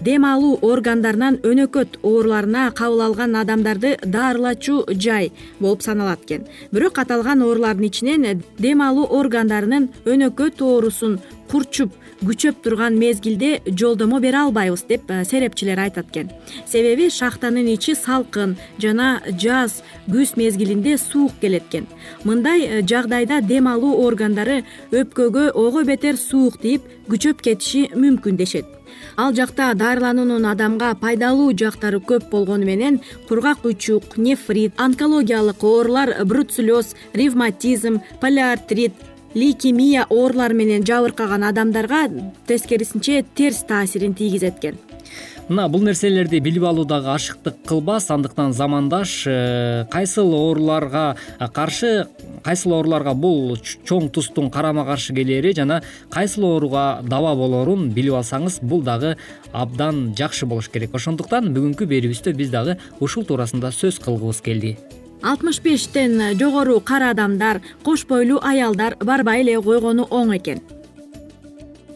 дем 0.07 0.27
алуу 0.27 0.59
органдарынан 0.63 1.41
өнөкөт 1.43 2.01
ооруларына 2.03 2.69
кабыл 2.79 3.03
алган 3.09 3.35
адамдарды 3.39 3.97
даарылачу 4.03 4.85
жай 4.91 5.33
болуп 5.59 5.83
саналат 5.83 6.23
экен. 6.27 6.47
Бирок 6.71 6.99
аталган 7.03 7.43
оорулардын 7.43 7.89
ичинен 7.91 8.43
дем 8.59 8.83
алуу 8.87 9.09
органдарынын 9.19 9.91
өнөкөт 10.07 10.63
оорусун 10.63 11.19
курчуп 11.55 11.93
күчөп 12.27 12.63
турган 12.65 12.97
мезгилде 12.99 13.61
жолдомо 13.81 14.19
бере 14.23 14.41
албайбыз 14.41 14.83
деп 14.89 15.11
э, 15.11 15.23
серепчилер 15.25 15.79
айтат 15.79 16.11
экен. 16.11 16.33
Себеби 16.67 17.07
шахтанын 17.15 17.69
ичи 17.71 17.95
салкын 17.95 18.57
жана 18.83 19.21
жаз 19.39 19.83
күз 20.09 20.35
мезгилинде 20.41 20.97
суук 20.99 21.39
келет 21.41 21.69
экен. 21.71 21.87
Мындай 22.25 22.67
э, 22.67 22.83
жагдайда 22.83 23.41
дем 23.47 23.69
алуу 23.71 24.01
органдары 24.03 24.65
өпкөгө 24.91 25.53
ого 25.55 25.85
бетер 25.87 26.19
суук 26.19 26.59
тийип 26.59 26.91
күчөп 27.07 27.47
кетиши 27.47 27.87
мүмкүн 27.95 28.41
дешет. 28.41 28.67
Ал 29.17 29.35
жакта 29.35 29.71
дарылануунун 29.79 30.47
адамга 30.51 30.95
пайдалуу 30.99 31.53
жактары 31.55 32.01
көп 32.03 32.31
болгону 32.31 32.67
менен 32.67 33.01
кургак 33.29 33.65
учук 33.65 34.17
нефрит 34.17 34.75
онкологиялык 34.81 35.63
оорулар 35.63 36.15
бруцеллез 36.25 36.95
ревматизм 37.13 38.01
полиартрит 38.21 38.95
лейкемия 39.35 40.07
оорулары 40.11 40.55
менен 40.55 40.87
жабыркаган 40.87 41.45
адамдарга 41.51 42.09
тескерисинче 42.47 43.25
терс 43.35 43.65
таасирин 43.69 44.15
тийгизет 44.15 44.59
экен 44.59 44.79
мына 45.49 45.69
бул 45.69 45.83
нерселерди 45.83 46.39
билип 46.41 46.65
алуу 46.65 46.85
дагы 46.89 47.11
ашыктык 47.13 47.57
кылбас 47.67 48.11
андыктан 48.11 48.53
замандаш 48.53 49.25
э, 49.27 49.85
кайсыл 49.91 50.33
ооруларга 50.35 51.17
каршы 51.53 52.07
кайсыл 52.45 52.77
ооруларга 52.79 53.15
бул 53.15 53.59
чоң 53.59 54.09
туздун 54.09 54.51
карама 54.51 54.87
каршы 54.89 55.15
келери 55.15 55.53
жана 55.57 55.83
кайсыл 56.11 56.49
ооруга 56.49 57.03
даба 57.03 57.35
болорун 57.35 57.91
билип 57.91 58.17
алсаңыз 58.21 58.61
бул 58.63 58.83
дагы 58.83 59.17
абдан 59.53 60.15
жакшы 60.17 60.47
болуш 60.47 60.71
керек. 60.71 60.95
Ошондуктан 60.95 61.53
бүгүнкү 61.53 61.89
берүүбүздө 61.91 62.37
биз 62.37 62.51
дагы 62.51 62.79
ушул 63.01 63.25
туурасында 63.29 63.73
сөз 63.73 64.01
кылгыбыз 64.01 64.41
келди 64.45 64.77
алтымыш 65.23 65.61
бештен 65.63 66.39
жогору 66.39 66.81
кара 66.81 67.11
адамдар 67.11 67.61
кош 67.83 68.07
бойлуу 68.07 68.41
аялдар 68.43 68.97
барбай 69.01 69.41
эле 69.41 69.61
койгону 69.61 70.09
оң 70.11 70.37
экен. 70.37 70.61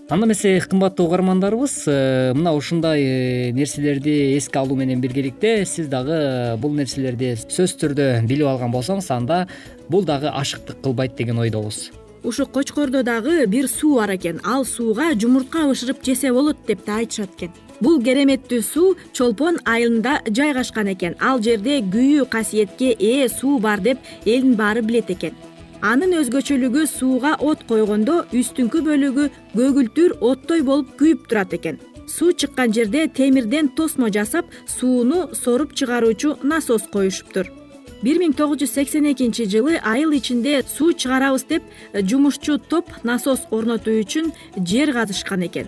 Анда 0.08 0.24
эмесе 0.24 0.58
кымбаттуу 0.60 1.04
угармандарыбыз 1.06 1.82
э, 1.86 2.32
мына 2.32 2.54
ушундай 2.56 3.02
э, 3.02 3.50
нерселерди 3.52 4.38
эске 4.38 4.58
алуу 4.58 4.74
менен 4.74 5.02
биргеликте 5.02 5.66
сиз 5.66 5.86
дагы 5.86 6.56
бул 6.56 6.72
нерселерди 6.72 7.34
сөзсүз 7.36 7.76
түрдө 7.82 8.06
билип 8.24 8.48
алган 8.48 8.72
болсоңуз 8.72 9.10
анда 9.12 9.46
бул 9.90 10.06
дагы 10.08 10.32
ашыктык 10.32 10.80
кылбайт 10.80 11.14
деген 11.16 11.38
ойдобуз. 11.38 11.90
Ушу 12.24 12.46
кочкордо 12.46 13.02
дагы 13.02 13.44
бир 13.46 13.68
суу 13.68 13.96
бар 13.96 14.16
экен 14.16 14.40
ал 14.44 14.64
сууга 14.64 15.12
жумуртка 15.12 15.68
бышырып 15.68 16.00
жесе 16.02 16.32
болот 16.32 16.56
деп 16.66 16.86
да 16.86 16.96
айтышат 17.02 17.36
экен 17.36 17.52
бул 17.80 18.00
кереметтүү 18.02 18.62
суу 18.62 18.94
чолпон 19.12 19.58
айылында 19.64 20.20
жайгашкан 20.28 20.92
экен. 20.94 21.16
Ал 21.20 21.42
жерде 21.42 21.80
күйүү 21.82 22.28
касиетке 22.30 22.94
ээ 22.94 23.28
суу 23.28 23.58
бар 23.58 23.80
деп 23.80 23.98
элдин 24.24 24.56
баары 24.56 24.82
билет 24.82 25.10
экен. 25.10 25.34
Анын 25.80 26.16
өзгөчөлүгү 26.18 26.86
сууга 26.90 27.36
от 27.38 27.62
койгондо 27.68 28.24
үстүңкү 28.34 28.82
бөлүгү 28.88 29.28
көгүлтүр 29.54 30.16
оттой 30.20 30.64
болуп 30.66 30.96
күйүп 30.98 31.28
турат 31.30 31.54
экен. 31.54 31.78
Суу 32.08 32.32
чыккан 32.32 32.72
жерде 32.72 33.06
темирден 33.06 33.68
тосмо 33.68 34.08
жасап 34.10 34.46
сууну 34.66 35.28
соруп 35.34 35.74
чыгаруучу 35.74 36.38
насос 36.42 36.88
коюшуптур. 36.90 37.52
Бир 38.02 38.18
миң 38.22 38.34
тогуз 38.38 38.60
жүз 38.62 38.72
сексен 38.74 39.06
экинчи 39.10 39.46
жылы 39.50 39.80
айыл 39.82 40.12
ичинде 40.14 40.60
суу 40.66 40.92
чыгарабыз 40.94 41.44
деп 41.50 41.64
жумушчу 41.94 42.58
топ 42.58 42.90
насос 43.02 43.46
орнотуу 43.50 43.96
үчүн 44.02 44.30
жер 44.62 44.92
казышкан 44.94 45.42
экен 45.48 45.66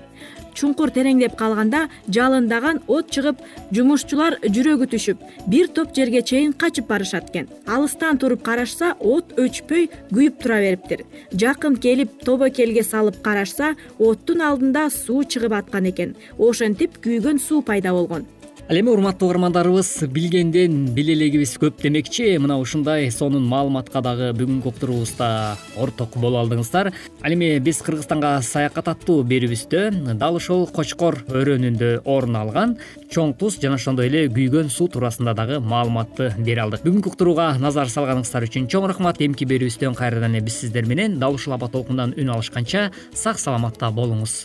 чуңкур 0.55 0.93
тереңдеп 0.95 1.37
калганда 1.39 1.87
жалындаган 2.09 2.81
от 2.87 3.11
чыгып 3.15 3.43
жумушчулар 3.77 4.39
жүрөгү 4.45 4.91
түшүп 4.95 5.23
бир 5.53 5.71
топ 5.77 5.95
жерге 5.97 6.23
чейин 6.23 6.53
качып 6.53 6.89
барышат 6.89 7.31
экен. 7.31 7.49
Алыстан 7.67 8.19
туруп 8.19 8.43
карашса 8.43 8.95
от 9.01 9.37
өчпөй 9.39 9.89
күйүп 10.11 10.43
тура 10.43 10.61
бериптир. 10.65 11.05
Жакын 11.33 11.77
келип 11.77 12.21
тобокелге 12.25 12.83
салып 12.83 13.23
карашса 13.23 13.75
оттун 13.99 14.43
алдында 14.43 14.89
суу 14.91 15.25
чыгып 15.25 15.57
аткан 15.63 15.91
экен. 15.93 16.17
Ошентип 16.39 17.01
күйгөн 17.05 17.39
суу 17.39 17.63
пайда 17.63 17.93
болгон 17.93 18.27
ал 18.71 18.77
эми 18.79 18.89
урматтуу 18.89 19.27
угармандарыбыз 19.27 20.05
билгенден 20.15 20.93
билелегибиз 20.95 21.57
көп 21.59 21.81
демекчи. 21.83 22.37
Мына 22.39 22.55
ушундай 22.63 23.09
сонун 23.11 23.43
маалыматка 23.51 23.99
дагы 23.99 24.29
бүгүнкү 24.39 24.71
уктуруубузда 24.71 25.57
орток 25.75 26.15
боло 26.23 26.39
алдыңыздар. 26.45 26.93
Ал 26.95 27.35
эми 27.35 27.59
биз 27.59 27.81
кыргызстанга 27.83 28.37
саякат 28.47 28.93
аттуу 28.93 29.25
берүүбүздө 29.27 30.15
дал 30.21 30.39
ушул 30.39 30.69
кочкор 30.71 31.19
өрөөнүндө 31.27 32.05
орун 32.05 32.39
алган 32.39 32.77
чоң 33.11 33.35
туз 33.41 33.59
жана 33.59 33.75
ошондой 33.75 34.07
эле 34.07 34.29
күйгөн 34.31 34.71
суу 34.71 34.87
туурасында 34.87 35.35
дагы 35.35 35.59
маалыматты 35.59 36.31
бере 36.39 36.63
алдык. 36.63 36.87
Бүгүнкү 36.87 37.11
уктурууга 37.11 37.57
назар 37.59 37.91
салганыңыздар 37.91 38.47
үчүн 38.47 38.71
чоң 38.71 38.87
рахмат. 38.93 39.19
Эмки 39.19 39.51
берүүбүздөн 39.51 39.99
кайрадан 39.99 40.39
эле 40.39 40.47
биз 40.47 40.63
сиздер 40.63 40.87
менен 40.87 41.19
дал 41.19 41.35
ушул 41.35 41.59
аба 41.59 41.67
толкундан 41.67 42.15
үн 42.15 42.35
алышканча 42.39 42.93
сак 43.11 43.43
саламатта 43.43 43.91
болуңуз 43.91 44.45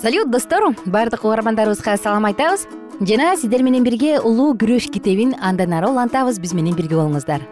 салют 0.00 0.30
достор. 0.30 0.74
Баардык 0.86 1.24
угармандарыбызга 1.24 1.96
салам 1.96 2.24
айтабыз. 2.24 2.66
Жана 3.00 3.36
сиздер 3.36 3.62
менен 3.62 3.84
бирге 3.84 4.18
улуу 4.20 4.54
күрөш 4.56 4.88
китебин 4.90 5.34
андан 5.40 5.72
ары 5.72 5.90
улантабыз. 5.90 6.38
Биз 6.40 6.54
менен 6.54 6.74
бирге 6.76 6.96
болуңуздар. 6.96 7.44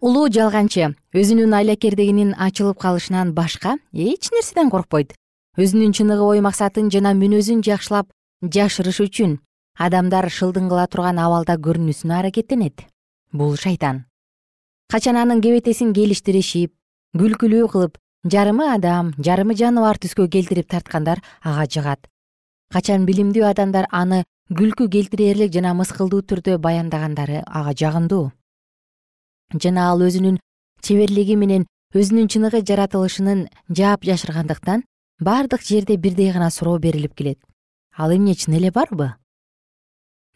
Улуу 0.00 0.28
жалганчы 0.32 0.94
өзүнүн 1.12 1.52
айлакердигинин 1.60 2.34
ачылып 2.36 2.80
калышынан 2.80 3.32
башка 3.32 3.76
эч 3.92 4.30
нерседен 4.32 4.70
коркпойт. 4.70 5.12
Өзүнүн 5.56 5.92
чыныгы 5.92 6.24
ой 6.24 6.40
максатын 6.40 6.90
жана 6.90 7.12
мүнөзүн 7.16 7.62
жакшылап 7.64 8.08
жашырыш 8.42 9.00
үчүн 9.00 9.38
адамдар 9.78 10.28
шылдың 10.28 10.68
кыла 10.68 10.86
турган 10.88 11.18
абалда 11.18 11.56
көрүнүүсүнө 11.56 12.18
аракеттенет. 12.20 12.84
Бул 13.32 13.56
шайтан. 13.56 14.04
Качан 14.92 15.16
анын 15.16 15.40
кебетесин 15.40 15.94
келиштиришип 15.96 16.74
күлкүлүү 17.16 17.68
кылып 17.72 17.98
жарымы 18.24 18.70
адам 18.74 19.12
жарымы 19.18 19.54
жаныбар 19.54 19.98
түскө 20.00 20.28
келтирип 20.28 20.68
тарткандар 20.70 21.20
ага 21.42 21.66
жыгат. 21.66 22.06
Качан 22.72 23.04
билимдүү 23.06 23.44
адамдар 23.50 23.86
аны 23.90 24.24
күлкү 24.52 24.88
келтирерлик 24.88 25.52
жана 25.52 25.74
мыскылдуу 25.74 26.22
түрдө 26.22 26.58
баяндагандары 26.58 27.44
ага 27.46 27.72
жагымдуу 27.72 28.32
жана 29.60 29.90
ал 29.90 30.02
өзүнүн 30.02 30.38
чеберлиги 30.82 31.36
менен 31.36 31.66
өзүнүн 31.94 32.28
чыныгы 32.32 32.62
жаратылышынын 32.66 33.46
жаап 33.70 34.04
жашыргандыктан 34.08 34.84
баардык 35.20 35.62
жерде 35.62 35.96
бирдей 35.96 36.32
гана 36.32 36.50
суроо 36.50 36.78
берилип 36.78 37.14
келет. 37.14 37.38
Ал 37.96 38.14
эмне 38.16 38.34
чын 38.34 38.54
эле 38.58 38.70
барбы? 38.70 39.14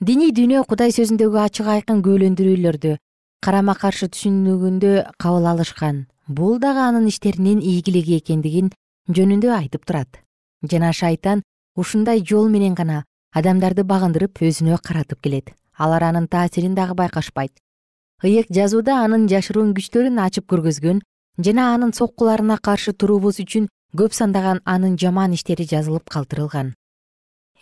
Диний 0.00 0.30
дүйнө 0.30 0.62
кудай 0.68 0.92
сөзүндөгү 0.94 1.40
ачык 1.42 1.66
айкын 1.66 2.02
күбөлөндүрүүлөрдү 2.06 2.96
карама 3.42 3.74
каршы 3.74 4.06
түшүнүгүндө 4.14 4.92
кабыл 5.18 5.50
алышкан 5.50 6.06
бул 6.28 6.58
дагы 6.60 6.80
анын 6.84 7.08
иштеринин 7.08 7.60
ийгилиги 7.60 8.18
экендигин 8.20 8.70
жөнүндө 9.08 9.52
айтып 9.56 9.86
турат. 9.88 10.20
Жана 10.62 10.92
шайтан 10.92 11.42
ушундай 11.76 12.20
жол 12.20 12.48
менен 12.52 12.74
гана 12.74 13.04
адамдарды 13.32 13.84
багындырып 13.84 14.42
өзүнө 14.44 14.78
каратып 14.84 15.22
келет. 15.22 15.54
Алар 15.76 16.04
анын 16.04 16.28
таасирин 16.28 16.74
дагы 16.74 16.94
байкашпайт. 16.94 17.52
Ыйык 18.22 18.50
жазууда 18.50 18.98
анын 19.04 19.28
жашыруун 19.28 19.72
күчтөрүн 19.74 20.18
ачып 20.20 20.48
көргөзгөн 20.52 21.00
жана 21.38 21.72
анын 21.74 21.94
соккуларына 21.94 22.58
каршы 22.58 22.92
туруубуз 22.92 23.38
үчүн 23.40 23.68
көп 23.96 24.12
сандаган 24.12 24.60
анын 24.64 24.98
жаман 24.98 25.32
иштери 25.32 25.64
жазылып 25.64 26.10
калтырылган. 26.10 26.74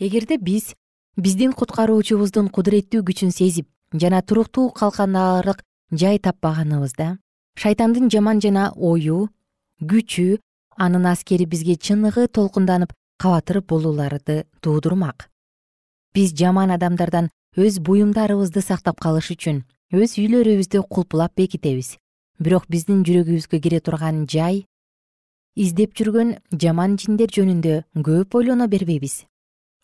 Эгерде 0.00 0.38
биз 0.38 0.72
биздин 1.16 1.52
куткаруучубуздун 1.52 2.48
кудуреттүү 2.48 3.05
күчүн 3.05 3.31
сезип 3.31 3.68
жана 3.92 4.22
туруктуу 4.22 4.70
калканарлык 4.70 5.62
жай 5.92 6.18
таппаганыбызда 6.18 7.18
шайтандын 7.56 8.10
жаман 8.12 8.40
жана 8.44 8.72
ою 8.76 9.28
күчү 9.80 10.38
анын 10.76 11.06
аскери 11.12 11.46
бизге 11.48 11.76
чыныгы 11.76 12.28
толкунданып 12.28 12.92
кабатыр 13.18 13.62
болууларды 13.62 14.44
туудурмак. 14.60 15.30
Биз 16.14 16.34
жаман 16.36 16.70
адамдардан 16.70 17.30
өз 17.56 17.80
буюмдарыбызды 17.80 18.60
сактап 18.60 19.00
калыш 19.00 19.30
үчүн 19.32 19.64
өз 19.92 20.18
үйлөрүбүздү 20.20 20.82
кулпулап 20.84 21.32
бекитебиз. 21.36 21.96
Бирок 22.38 22.68
биздин 22.68 23.02
жүрөгүбүзгө 23.08 23.60
кире 23.64 23.80
турган 23.80 24.26
жай 24.28 24.66
издеп 25.56 25.96
жүргөн 25.96 26.36
жаман 26.52 26.98
жиндер 27.00 27.32
жөнүндө 27.32 27.80
көп 28.04 28.36
ойлоно 28.36 28.68
бербейбиз. 28.68 29.24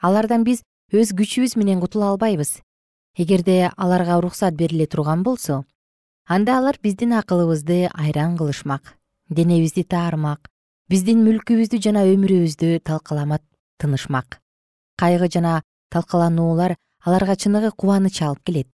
Алардан 0.05 0.45
биз 0.45 0.61
өз 0.93 1.15
күчүбүз 1.17 1.57
менен 1.57 1.81
кутула 1.81 2.13
албайбыз. 2.13 2.61
Эгерде 3.17 3.71
аларга 3.77 4.19
уруксат 4.21 4.55
бериле 4.57 4.87
турган 4.87 5.23
болсо 5.23 5.65
анда 6.33 6.57
алар 6.57 6.79
биздин 6.83 7.13
акылыбызды 7.13 7.91
айран 7.93 8.39
кылышмак 8.39 8.95
денебизди 9.29 9.83
таармак 9.85 10.49
биздин 10.89 11.19
мүлкүбүздү 11.27 11.77
жана 11.87 12.07
өмүрүбүздү 12.09 12.79
талкаламак 12.89 13.43
тынышмак. 13.77 14.39
Кайгы 14.97 15.29
жана 15.35 15.61
талкалануулар 15.93 16.77
аларга 17.05 17.37
чыныгы 17.37 17.71
кубаныч 17.77 18.23
алып 18.23 18.41
келет. 18.49 18.69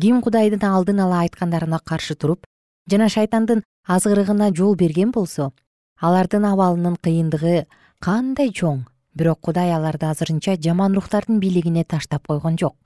Ким 0.00 0.22
кудайдын 0.24 0.64
алдын 0.64 1.02
ала 1.04 1.20
айткандарына 1.26 1.82
каршы 1.84 2.16
туруп 2.16 2.46
жана 2.88 3.10
шайтандын 3.12 3.60
азгырыгына 3.86 4.48
жол 4.56 4.74
берген 4.74 5.12
болсо 5.12 5.52
алардын 6.00 6.48
абалынын 6.54 6.96
кыйындыгы 7.04 7.66
кандай 8.00 8.48
чоң 8.48 8.86
бирок 9.12 9.44
кудай 9.44 9.76
аларды 9.76 10.08
азырынча 10.08 10.56
жаман 10.56 10.96
рухтардын 10.96 11.36
бийлигине 11.44 11.84
таштап 11.84 12.26
койгон 12.32 12.56
жок 12.56 12.76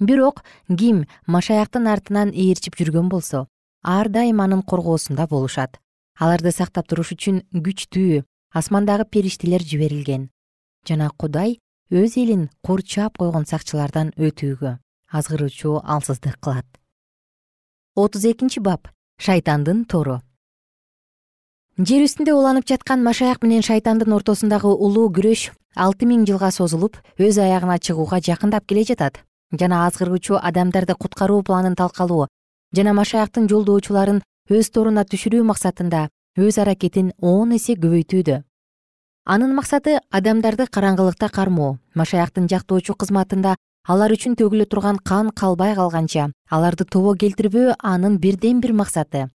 бирок 0.00 0.42
ким 0.66 1.04
машаяктын 1.26 1.86
артынан 1.86 2.32
ээрчип 2.32 2.76
жүргөн 2.80 3.08
болсо 3.12 3.46
ар 3.82 4.08
дайым 4.08 4.40
анын 4.40 4.62
коргоосунда 4.62 5.26
болушат. 5.26 5.78
Аларды 6.18 6.52
сактап 6.52 6.88
туруш 6.88 7.12
үчүн 7.14 7.42
күчтүү 7.52 8.24
асмандагы 8.52 9.04
периштелер 9.04 9.62
жиберилген. 9.62 10.28
Жана 10.86 11.10
кудай 11.16 11.60
өз 11.90 12.16
элин 12.16 12.48
курчап 12.62 13.18
койгон 13.18 13.46
сакчылардан 13.46 14.12
өтүүгө 14.16 14.78
азгыруучу 15.12 15.80
алсыздык 15.84 16.36
кылат. 16.40 16.66
Отуз 17.94 18.24
экинчи 18.24 18.60
бап. 18.60 18.88
Шайтандын 19.20 19.84
тору. 19.84 20.20
Жер 21.76 22.04
үстүндө 22.04 22.32
уланып 22.36 22.68
жаткан 22.68 23.02
машаяк 23.04 23.42
менен 23.42 23.64
шайтандын 23.64 24.12
ортосундагы 24.16 24.68
улуу 24.68 25.08
күрөш 25.12 25.50
алты 25.76 26.06
миң 26.08 26.26
жылга 26.28 26.50
созулуп 26.52 26.96
өз 27.18 27.38
аягына 27.40 27.78
чыгууга 27.78 28.20
жакындап 28.20 28.66
келе 28.68 28.84
жатат 28.84 29.20
жана 29.52 29.86
азгыруучу 29.86 30.38
адамдарды 30.40 30.94
куткаруу 30.94 31.42
планын 31.42 31.74
талкалоо 31.74 32.28
жана 32.76 32.92
машаяктын 32.94 33.48
жолдоочуларын 33.50 34.22
өз 34.50 34.70
торуна 34.74 35.04
түшүрүү 35.04 35.42
максатында 35.50 36.08
өз 36.38 36.58
аракетин 36.62 37.12
он 37.20 37.56
эсе 37.56 37.74
көбөйтүүдө. 37.74 38.42
Анын 39.26 39.54
максаты 39.54 39.98
адамдарды 40.10 40.66
караңгылыкта 40.66 41.28
кармоо 41.28 41.78
машаяктын 41.94 42.46
жактоочу 42.50 42.94
кызматында 42.94 43.56
алар 43.86 44.14
үчүн 44.14 44.36
төгүлө 44.38 44.66
турган 44.70 44.98
кан 45.10 45.30
калбай 45.30 45.74
калганча 45.74 46.30
аларды 46.48 46.84
тобо 46.84 47.14
келтирбөө 47.14 47.76
анын 47.78 48.18
бирден 48.18 48.60
бир 48.60 48.72
максаты. 48.72 49.28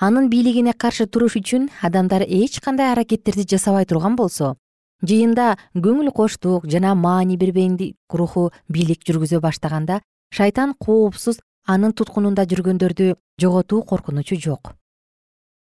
Анын 0.00 0.28
бийлигине 0.28 0.72
каршы 0.72 1.06
туруш 1.06 1.36
үчүн 1.40 1.68
адамдар 1.82 2.22
эч 2.22 2.60
кандай 2.60 2.92
аракеттерди 2.92 3.46
жасабай 3.48 3.86
турган 3.86 4.16
болсо 4.16 4.56
жыйында 5.02 5.56
көңүл 5.74 6.12
коштук 6.14 6.68
жана 6.70 6.94
маани 6.94 7.36
бербейдик 7.36 7.96
руху 8.14 8.50
бийлик 8.68 9.02
жүргүзө 9.08 9.40
баштаганда 9.42 10.00
шайтан 10.34 10.74
коопсуз 10.78 11.40
анын 11.66 11.92
туткунунда 11.92 12.46
жүргөндөрдү 12.50 13.14
жоготуу 13.40 13.82
коркунучу 13.82 14.36
жок. 14.36 14.74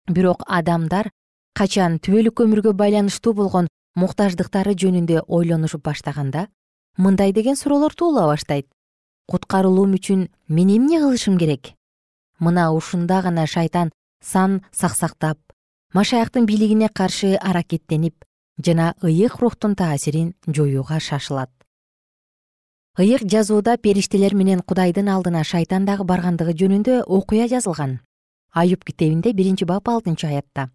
Бирок 0.09 0.43
адамдар 0.47 1.09
качан 1.53 1.99
түбөлүк 1.99 2.43
өмүргө 2.45 2.73
байланыштуу 2.73 3.33
болгон 3.33 3.69
муктаждыктары 3.95 4.73
жөнүндө 4.73 5.25
ойлонушуп 5.27 5.83
баштаганда 5.85 6.47
мындай 6.97 7.33
деген 7.33 7.55
суроолор 7.55 7.93
туула 7.93 8.25
баштайт. 8.27 8.67
Куткарылуум 9.29 9.93
үчүн 9.95 10.27
мен 10.47 10.69
эмне 10.69 10.99
кылышым 10.99 11.37
керек? 11.37 11.73
Мына 12.39 12.71
ушунда 12.73 13.21
гана 13.21 13.47
шайтан 13.47 13.91
сан 14.21 14.61
саксактап 14.71 15.37
машаяктын 15.93 16.45
бийлигине 16.45 16.89
каршы 16.89 17.35
аракеттенип 17.35 18.25
жана 18.57 18.93
ыйык 19.01 19.39
рухтун 19.39 19.75
таасирин 19.75 20.35
жоюуга 20.47 20.99
шашылат. 20.99 21.49
ыйык 22.97 23.21
жазууда 23.25 23.77
периштелер 23.77 24.35
менен 24.35 24.61
кудайдын 24.61 25.09
алдына 25.09 25.43
шайтан 25.43 25.85
дагы 25.85 26.03
баргандыгы 26.03 26.53
жөнүндө 26.53 27.03
окуя 27.07 27.47
жазылган. 27.47 27.99
Аюб 28.53 28.83
китебинде 28.83 29.33
биринчи 29.33 29.65
бап 29.65 29.89
алтынчы 29.89 30.27
аятта. 30.27 30.69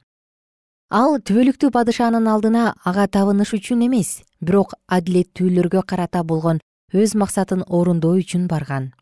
Ал 0.91 1.21
түбөлүктүү 1.21 1.71
падышанын 1.71 2.27
алдына 2.27 2.75
ага 2.85 3.07
табыныш 3.07 3.53
үчүн 3.55 3.87
эмес 3.87 4.23
бирок 4.41 4.75
адилеттүүлөргө 4.89 5.83
карата 5.87 6.25
болгон 6.25 6.59
өз 6.93 7.15
максатын 7.15 7.63
орундоо 7.69 8.17
үчүн 8.19 8.49
барган. 8.49 8.95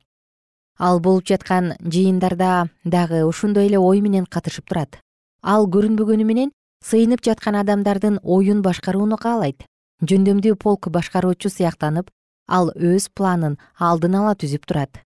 Ал 0.79 1.01
болуп 1.01 1.25
жаткан 1.25 1.73
жыйындарда 1.81 2.69
дагы 2.85 3.25
ошондой 3.25 3.69
эле 3.69 3.79
ой 3.79 4.01
менен 4.01 4.27
катышып 4.27 4.69
турат. 4.69 5.01
Ал 5.41 5.65
көрүнбөгөнү 5.67 6.25
менен 6.25 6.53
сыйынып 6.87 7.25
жаткан 7.27 7.57
адамдардын 7.63 8.21
оюн 8.23 8.63
башкарууну 8.63 9.19
каалайт. 9.19 9.65
Жөндөмдүү 10.07 10.55
полк 10.61 10.89
башкаруучу 10.93 11.51
сыяктанып 11.51 12.11
ал 12.47 12.71
өз 12.77 13.09
планын 13.11 13.59
алдын 13.79 14.15
ала 14.21 14.35
түзүп 14.39 14.67
турат. 14.67 15.03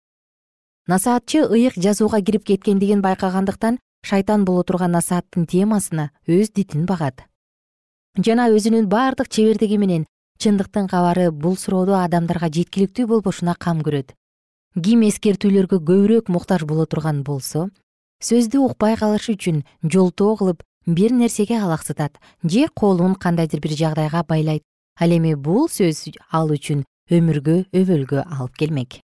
Насаатчы 0.86 1.46
ыйык 1.46 1.78
жазууга 1.78 2.20
кирип 2.20 2.44
кеткендигин 2.44 3.00
байкагандыктан 3.00 3.78
шайтан 4.04 4.44
боло 4.44 4.62
турган 4.64 4.92
насааттын 4.92 5.46
темасына 5.46 6.10
өз 6.26 6.52
дитин 6.52 6.86
багат. 6.86 7.24
Жана 8.18 8.48
өзүнүн 8.50 8.88
баардык 8.90 9.28
чебердиги 9.28 9.78
менен 9.78 10.06
чындыктын 10.42 10.88
кабары 10.88 11.30
бул 11.30 11.56
суроодо 11.56 11.96
адамдарга 12.00 12.50
жеткиликтүү 12.50 13.06
болбошуна 13.06 13.54
кам 13.54 13.84
көрөт. 13.86 14.16
Ким 14.74 15.04
эскертүүлөргө 15.06 15.78
көбүрөөк 15.78 16.28
муктаж 16.28 16.64
боло 16.66 16.86
турган 16.86 17.22
болсо 17.22 17.68
сөздү 18.24 18.60
укпай 18.66 18.96
калышы 19.00 19.36
үчүн 19.36 19.62
жолтоо 19.82 20.36
кылып 20.36 20.64
бир 20.86 21.12
нерсеге 21.12 21.60
алаксытат. 21.60 22.18
Же 22.42 22.68
колун 22.74 23.14
кандайдыр 23.14 23.60
бир 23.60 23.72
жагдайга 23.72 24.24
байлайт. 24.24 24.62
Ал 24.98 25.10
эми 25.10 25.34
бул 25.34 25.68
сөз 25.68 26.10
ал 26.30 26.50
үчүн 26.50 26.84
өмүргө 27.10 27.66
өбөлгө 27.72 28.24
алып 28.26 28.56
келмек. 28.56 29.00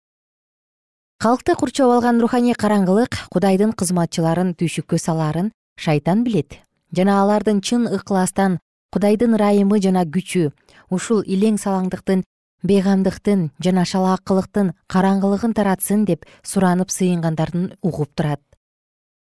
Калкты 1.18 1.54
курчап 1.56 1.90
алган 1.90 2.20
руханий 2.20 2.54
караңгылык 2.54 3.16
кудайдын 3.32 3.72
кызматчыларын 3.72 4.52
түйшүккө 4.60 4.98
салаарын 5.00 5.50
шайтан 5.80 6.24
билет. 6.24 6.58
Жана 6.92 7.22
алардын 7.22 7.62
чын 7.62 7.86
ыкластан 7.88 8.58
кудайдын 8.92 9.34
ырайымы 9.38 9.80
жана 9.80 10.04
күчү 10.04 10.50
ушул 10.90 11.24
илең 11.24 11.56
салаңдыктын 11.56 12.22
бейгамдыктын 12.68 13.50
жана 13.64 13.84
шалаакылыктын 13.88 14.74
караңгылыгын 14.92 15.56
таратсын 15.56 16.04
деп 16.04 16.28
суранып 16.42 16.92
сыйынгандарын 16.92 17.72
угуп 17.82 18.12
турат. 18.14 18.42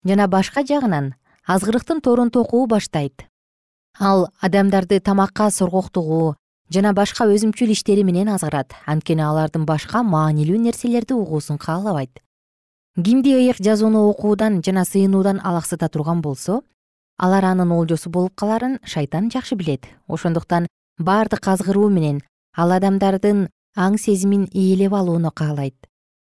Жана 0.05 0.29
башка 0.29 0.65
жагынан 0.67 1.15
азгырыктын 1.49 2.03
торун 2.05 2.31
токуу 2.31 2.67
баштайт. 2.67 3.25
Ал 3.99 4.29
адамдарды 4.41 5.01
тамакка 5.01 5.51
соргоктугу 5.51 6.37
жана 6.69 6.93
башка 6.93 7.25
өзүмчүл 7.25 7.73
иштери 7.73 8.05
менен 8.05 8.29
азгырат. 8.29 8.75
Анткени 8.85 9.25
алардын 9.25 9.65
башка 9.65 10.03
маанилүү 10.05 10.59
нерселерди 10.67 11.17
угуусун 11.17 11.57
каалабайт. 11.57 12.21
Кимди 12.97 13.33
ыйык 13.33 13.63
жазууну 13.65 14.11
окуудан 14.11 14.61
жана 14.63 14.85
сыйынуудан 14.85 15.41
алаксыта 15.43 15.89
турган 15.89 16.21
болсо 16.21 16.61
алар 17.17 17.45
анын 17.45 17.73
олжосу 17.73 18.11
болуп 18.11 18.35
каларын 18.37 18.79
шайтан 18.85 19.31
жакшы 19.31 19.57
билет. 19.57 19.89
Ошондуктан 20.07 20.67
баардык 20.99 21.49
азгыруу 21.49 21.89
менен 21.89 22.21
ал 22.55 22.77
адамдардын 22.77 23.49
аң 23.75 23.97
сезимин 23.97 24.51
ээлеп 24.53 24.93
алууну 24.93 25.31
каалайт. 25.31 25.89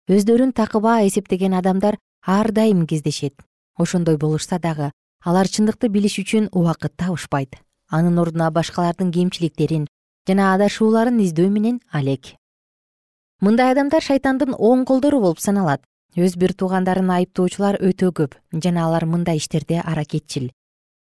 Өздөрүн 0.08 0.52
такыба 0.52 1.00
эсептеген 1.08 1.54
адамдар 1.54 1.96
ар 2.26 2.52
дайым 2.52 2.86
кездешет. 2.86 3.40
Ошондой 3.78 4.18
болушса 4.18 4.58
дагы 4.58 4.92
алар 5.24 5.48
чындыкты 5.48 5.88
билиш 5.88 6.18
үчүн 6.22 6.50
убакыт 6.52 6.96
табышпайт 6.96 7.56
анын 7.88 8.18
ордуна 8.18 8.50
башкалардын 8.50 9.12
кемчиликтерин 9.14 9.86
жана 10.26 10.52
адашууларын 10.54 11.20
издөө 11.22 11.50
менен 11.50 11.80
алек. 11.92 12.34
Мындай 13.40 13.70
адамдар 13.72 14.02
шайтандын 14.02 14.56
оң 14.58 14.84
колдору 14.84 15.20
болуп 15.20 15.40
саналат. 15.40 15.82
Өз 16.16 16.36
бир 16.40 16.54
туугандарын 16.56 17.10
айыптоочулар 17.12 17.76
өтө 17.84 18.10
көп 18.18 18.36
жана 18.52 18.86
алар 18.86 19.04
мындай 19.04 19.36
иштерде 19.36 19.82
аракетчил. 19.84 20.50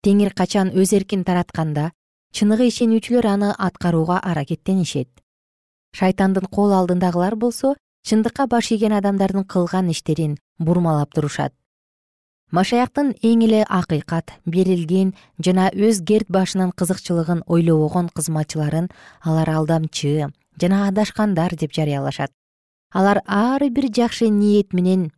Теңир 0.04 0.34
качан 0.36 0.74
өз 0.76 0.92
эркин 0.94 1.24
таратканда 1.24 1.92
чыныгы 2.36 2.68
ишенүүчүлөр 2.68 3.28
аны 3.32 3.54
аткарууга 3.58 4.20
аракеттенишет. 4.20 5.10
Шайтандын 5.96 6.52
кол 6.52 6.74
алдындагылар 6.76 7.36
болсо 7.36 7.76
чындыкка 8.04 8.48
баш 8.48 8.72
ийген 8.76 8.94
адамдардын 9.00 9.48
кылган 9.48 9.90
иштерин 9.90 10.38
бурмалап 10.60 11.16
турушат 11.16 11.54
машаяктын 12.52 13.14
эң 13.24 13.44
эле 13.48 13.64
акыйкат 13.66 14.34
берилген 14.46 15.14
жана 15.40 15.70
өз 15.74 16.02
керт 16.06 16.30
башынын 16.30 16.72
кызыкчылыгын 16.72 17.44
ойлобогон 17.48 18.10
кызматчыларын 18.10 18.90
алар 19.22 19.50
алдамчы 19.50 20.32
жана 20.62 20.88
адашкандар 20.88 21.56
деп 21.56 21.74
жарыялашат. 21.74 22.32
Алар 22.94 23.22
ар 23.28 23.62
бир 23.70 23.90
жакшы 23.92 24.30
ниет 24.30 24.74
менен 24.74 25.12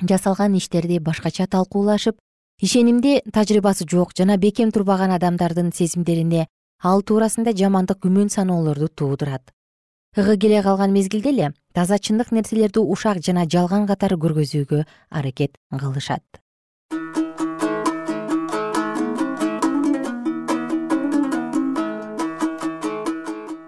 жасалган 0.00 0.56
иштерди 0.56 0.98
башкача 0.98 1.46
талкуулашып 1.46 2.16
ишенимде 2.60 3.20
тажрыйбасы 3.32 3.86
жок 3.88 4.16
жана 4.16 4.36
бекем 4.36 4.72
турбаган 4.72 5.12
адамдардын 5.12 5.72
сезимдерине 5.72 6.46
ал 6.82 7.02
туурасында 7.02 7.52
жамандык 7.52 8.00
күмөн 8.04 8.28
саноолорду 8.32 8.88
туудурат 8.88 9.52
ыгы 10.16 10.36
келе 10.38 10.62
калган 10.62 10.90
мезгилде 10.92 11.30
эле 11.30 11.52
таза 11.72 11.96
чындык 11.98 12.32
нерселерди 12.32 12.80
ушак 12.80 13.22
жана 13.22 13.44
жалган 13.46 13.86
катары 13.86 14.16
көргөзүүгө 14.18 14.84
аракет 15.10 15.54
кылышат. 15.70 16.24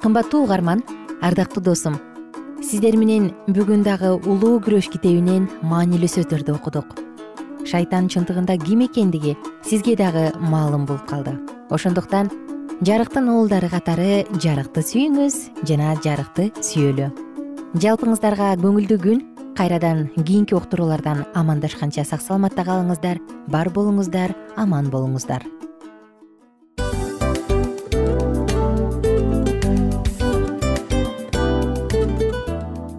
Кымбаттуу 0.02 0.42
угарман 0.42 0.82
ардактуу 1.22 1.62
досум 1.62 2.00
сиздер 2.58 2.96
менен 2.96 3.30
бүгүн 3.46 3.86
дагы 3.86 4.10
улуу 4.10 4.58
күрөш 4.58 4.90
китебинен 4.90 5.46
маанилүү 5.62 6.10
сөздөрдү 6.10 6.58
окудук. 6.58 6.98
Шайтан 7.70 8.10
чындыгында 8.10 8.58
ким 8.58 8.82
экендиги 8.82 9.36
сизге 9.62 9.94
дагы 9.94 10.32
маалым 10.40 10.86
болуп 10.86 11.06
калды. 11.06 11.38
Ошондуктан 11.70 12.30
жарыктын 12.82 13.28
уулдары 13.30 13.68
катары 13.70 14.24
жарыкты 14.42 14.82
сүйүңүз 14.82 15.34
жана 15.68 15.92
жарыкты 16.02 16.48
сүйөлү. 16.66 17.12
Жалпыңыздарга 17.78 18.48
көңүлдүү 18.58 18.96
күн 19.04 19.20
кайрадан 19.54 20.08
кийинки 20.16 20.56
уктуруулардан 20.58 21.22
амандашканча 21.38 22.02
сак 22.02 22.24
саламатта 22.24 22.64
калыңыздар 22.66 23.20
бар 23.54 23.70
болуңуздар 23.70 24.34
аман 24.58 24.90
болуңуздар. 24.90 25.46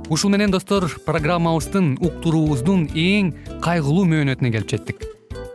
Ушул 0.07 0.31
менен 0.31 0.53
достор 0.53 0.87
программабыздын 1.03 1.97
уктуруубуздун 1.99 2.87
эң 2.95 3.33
кайгылуу 3.65 4.07
мөөнөтүнө 4.07 4.53
келип 4.55 4.71
жеттик 4.77 5.03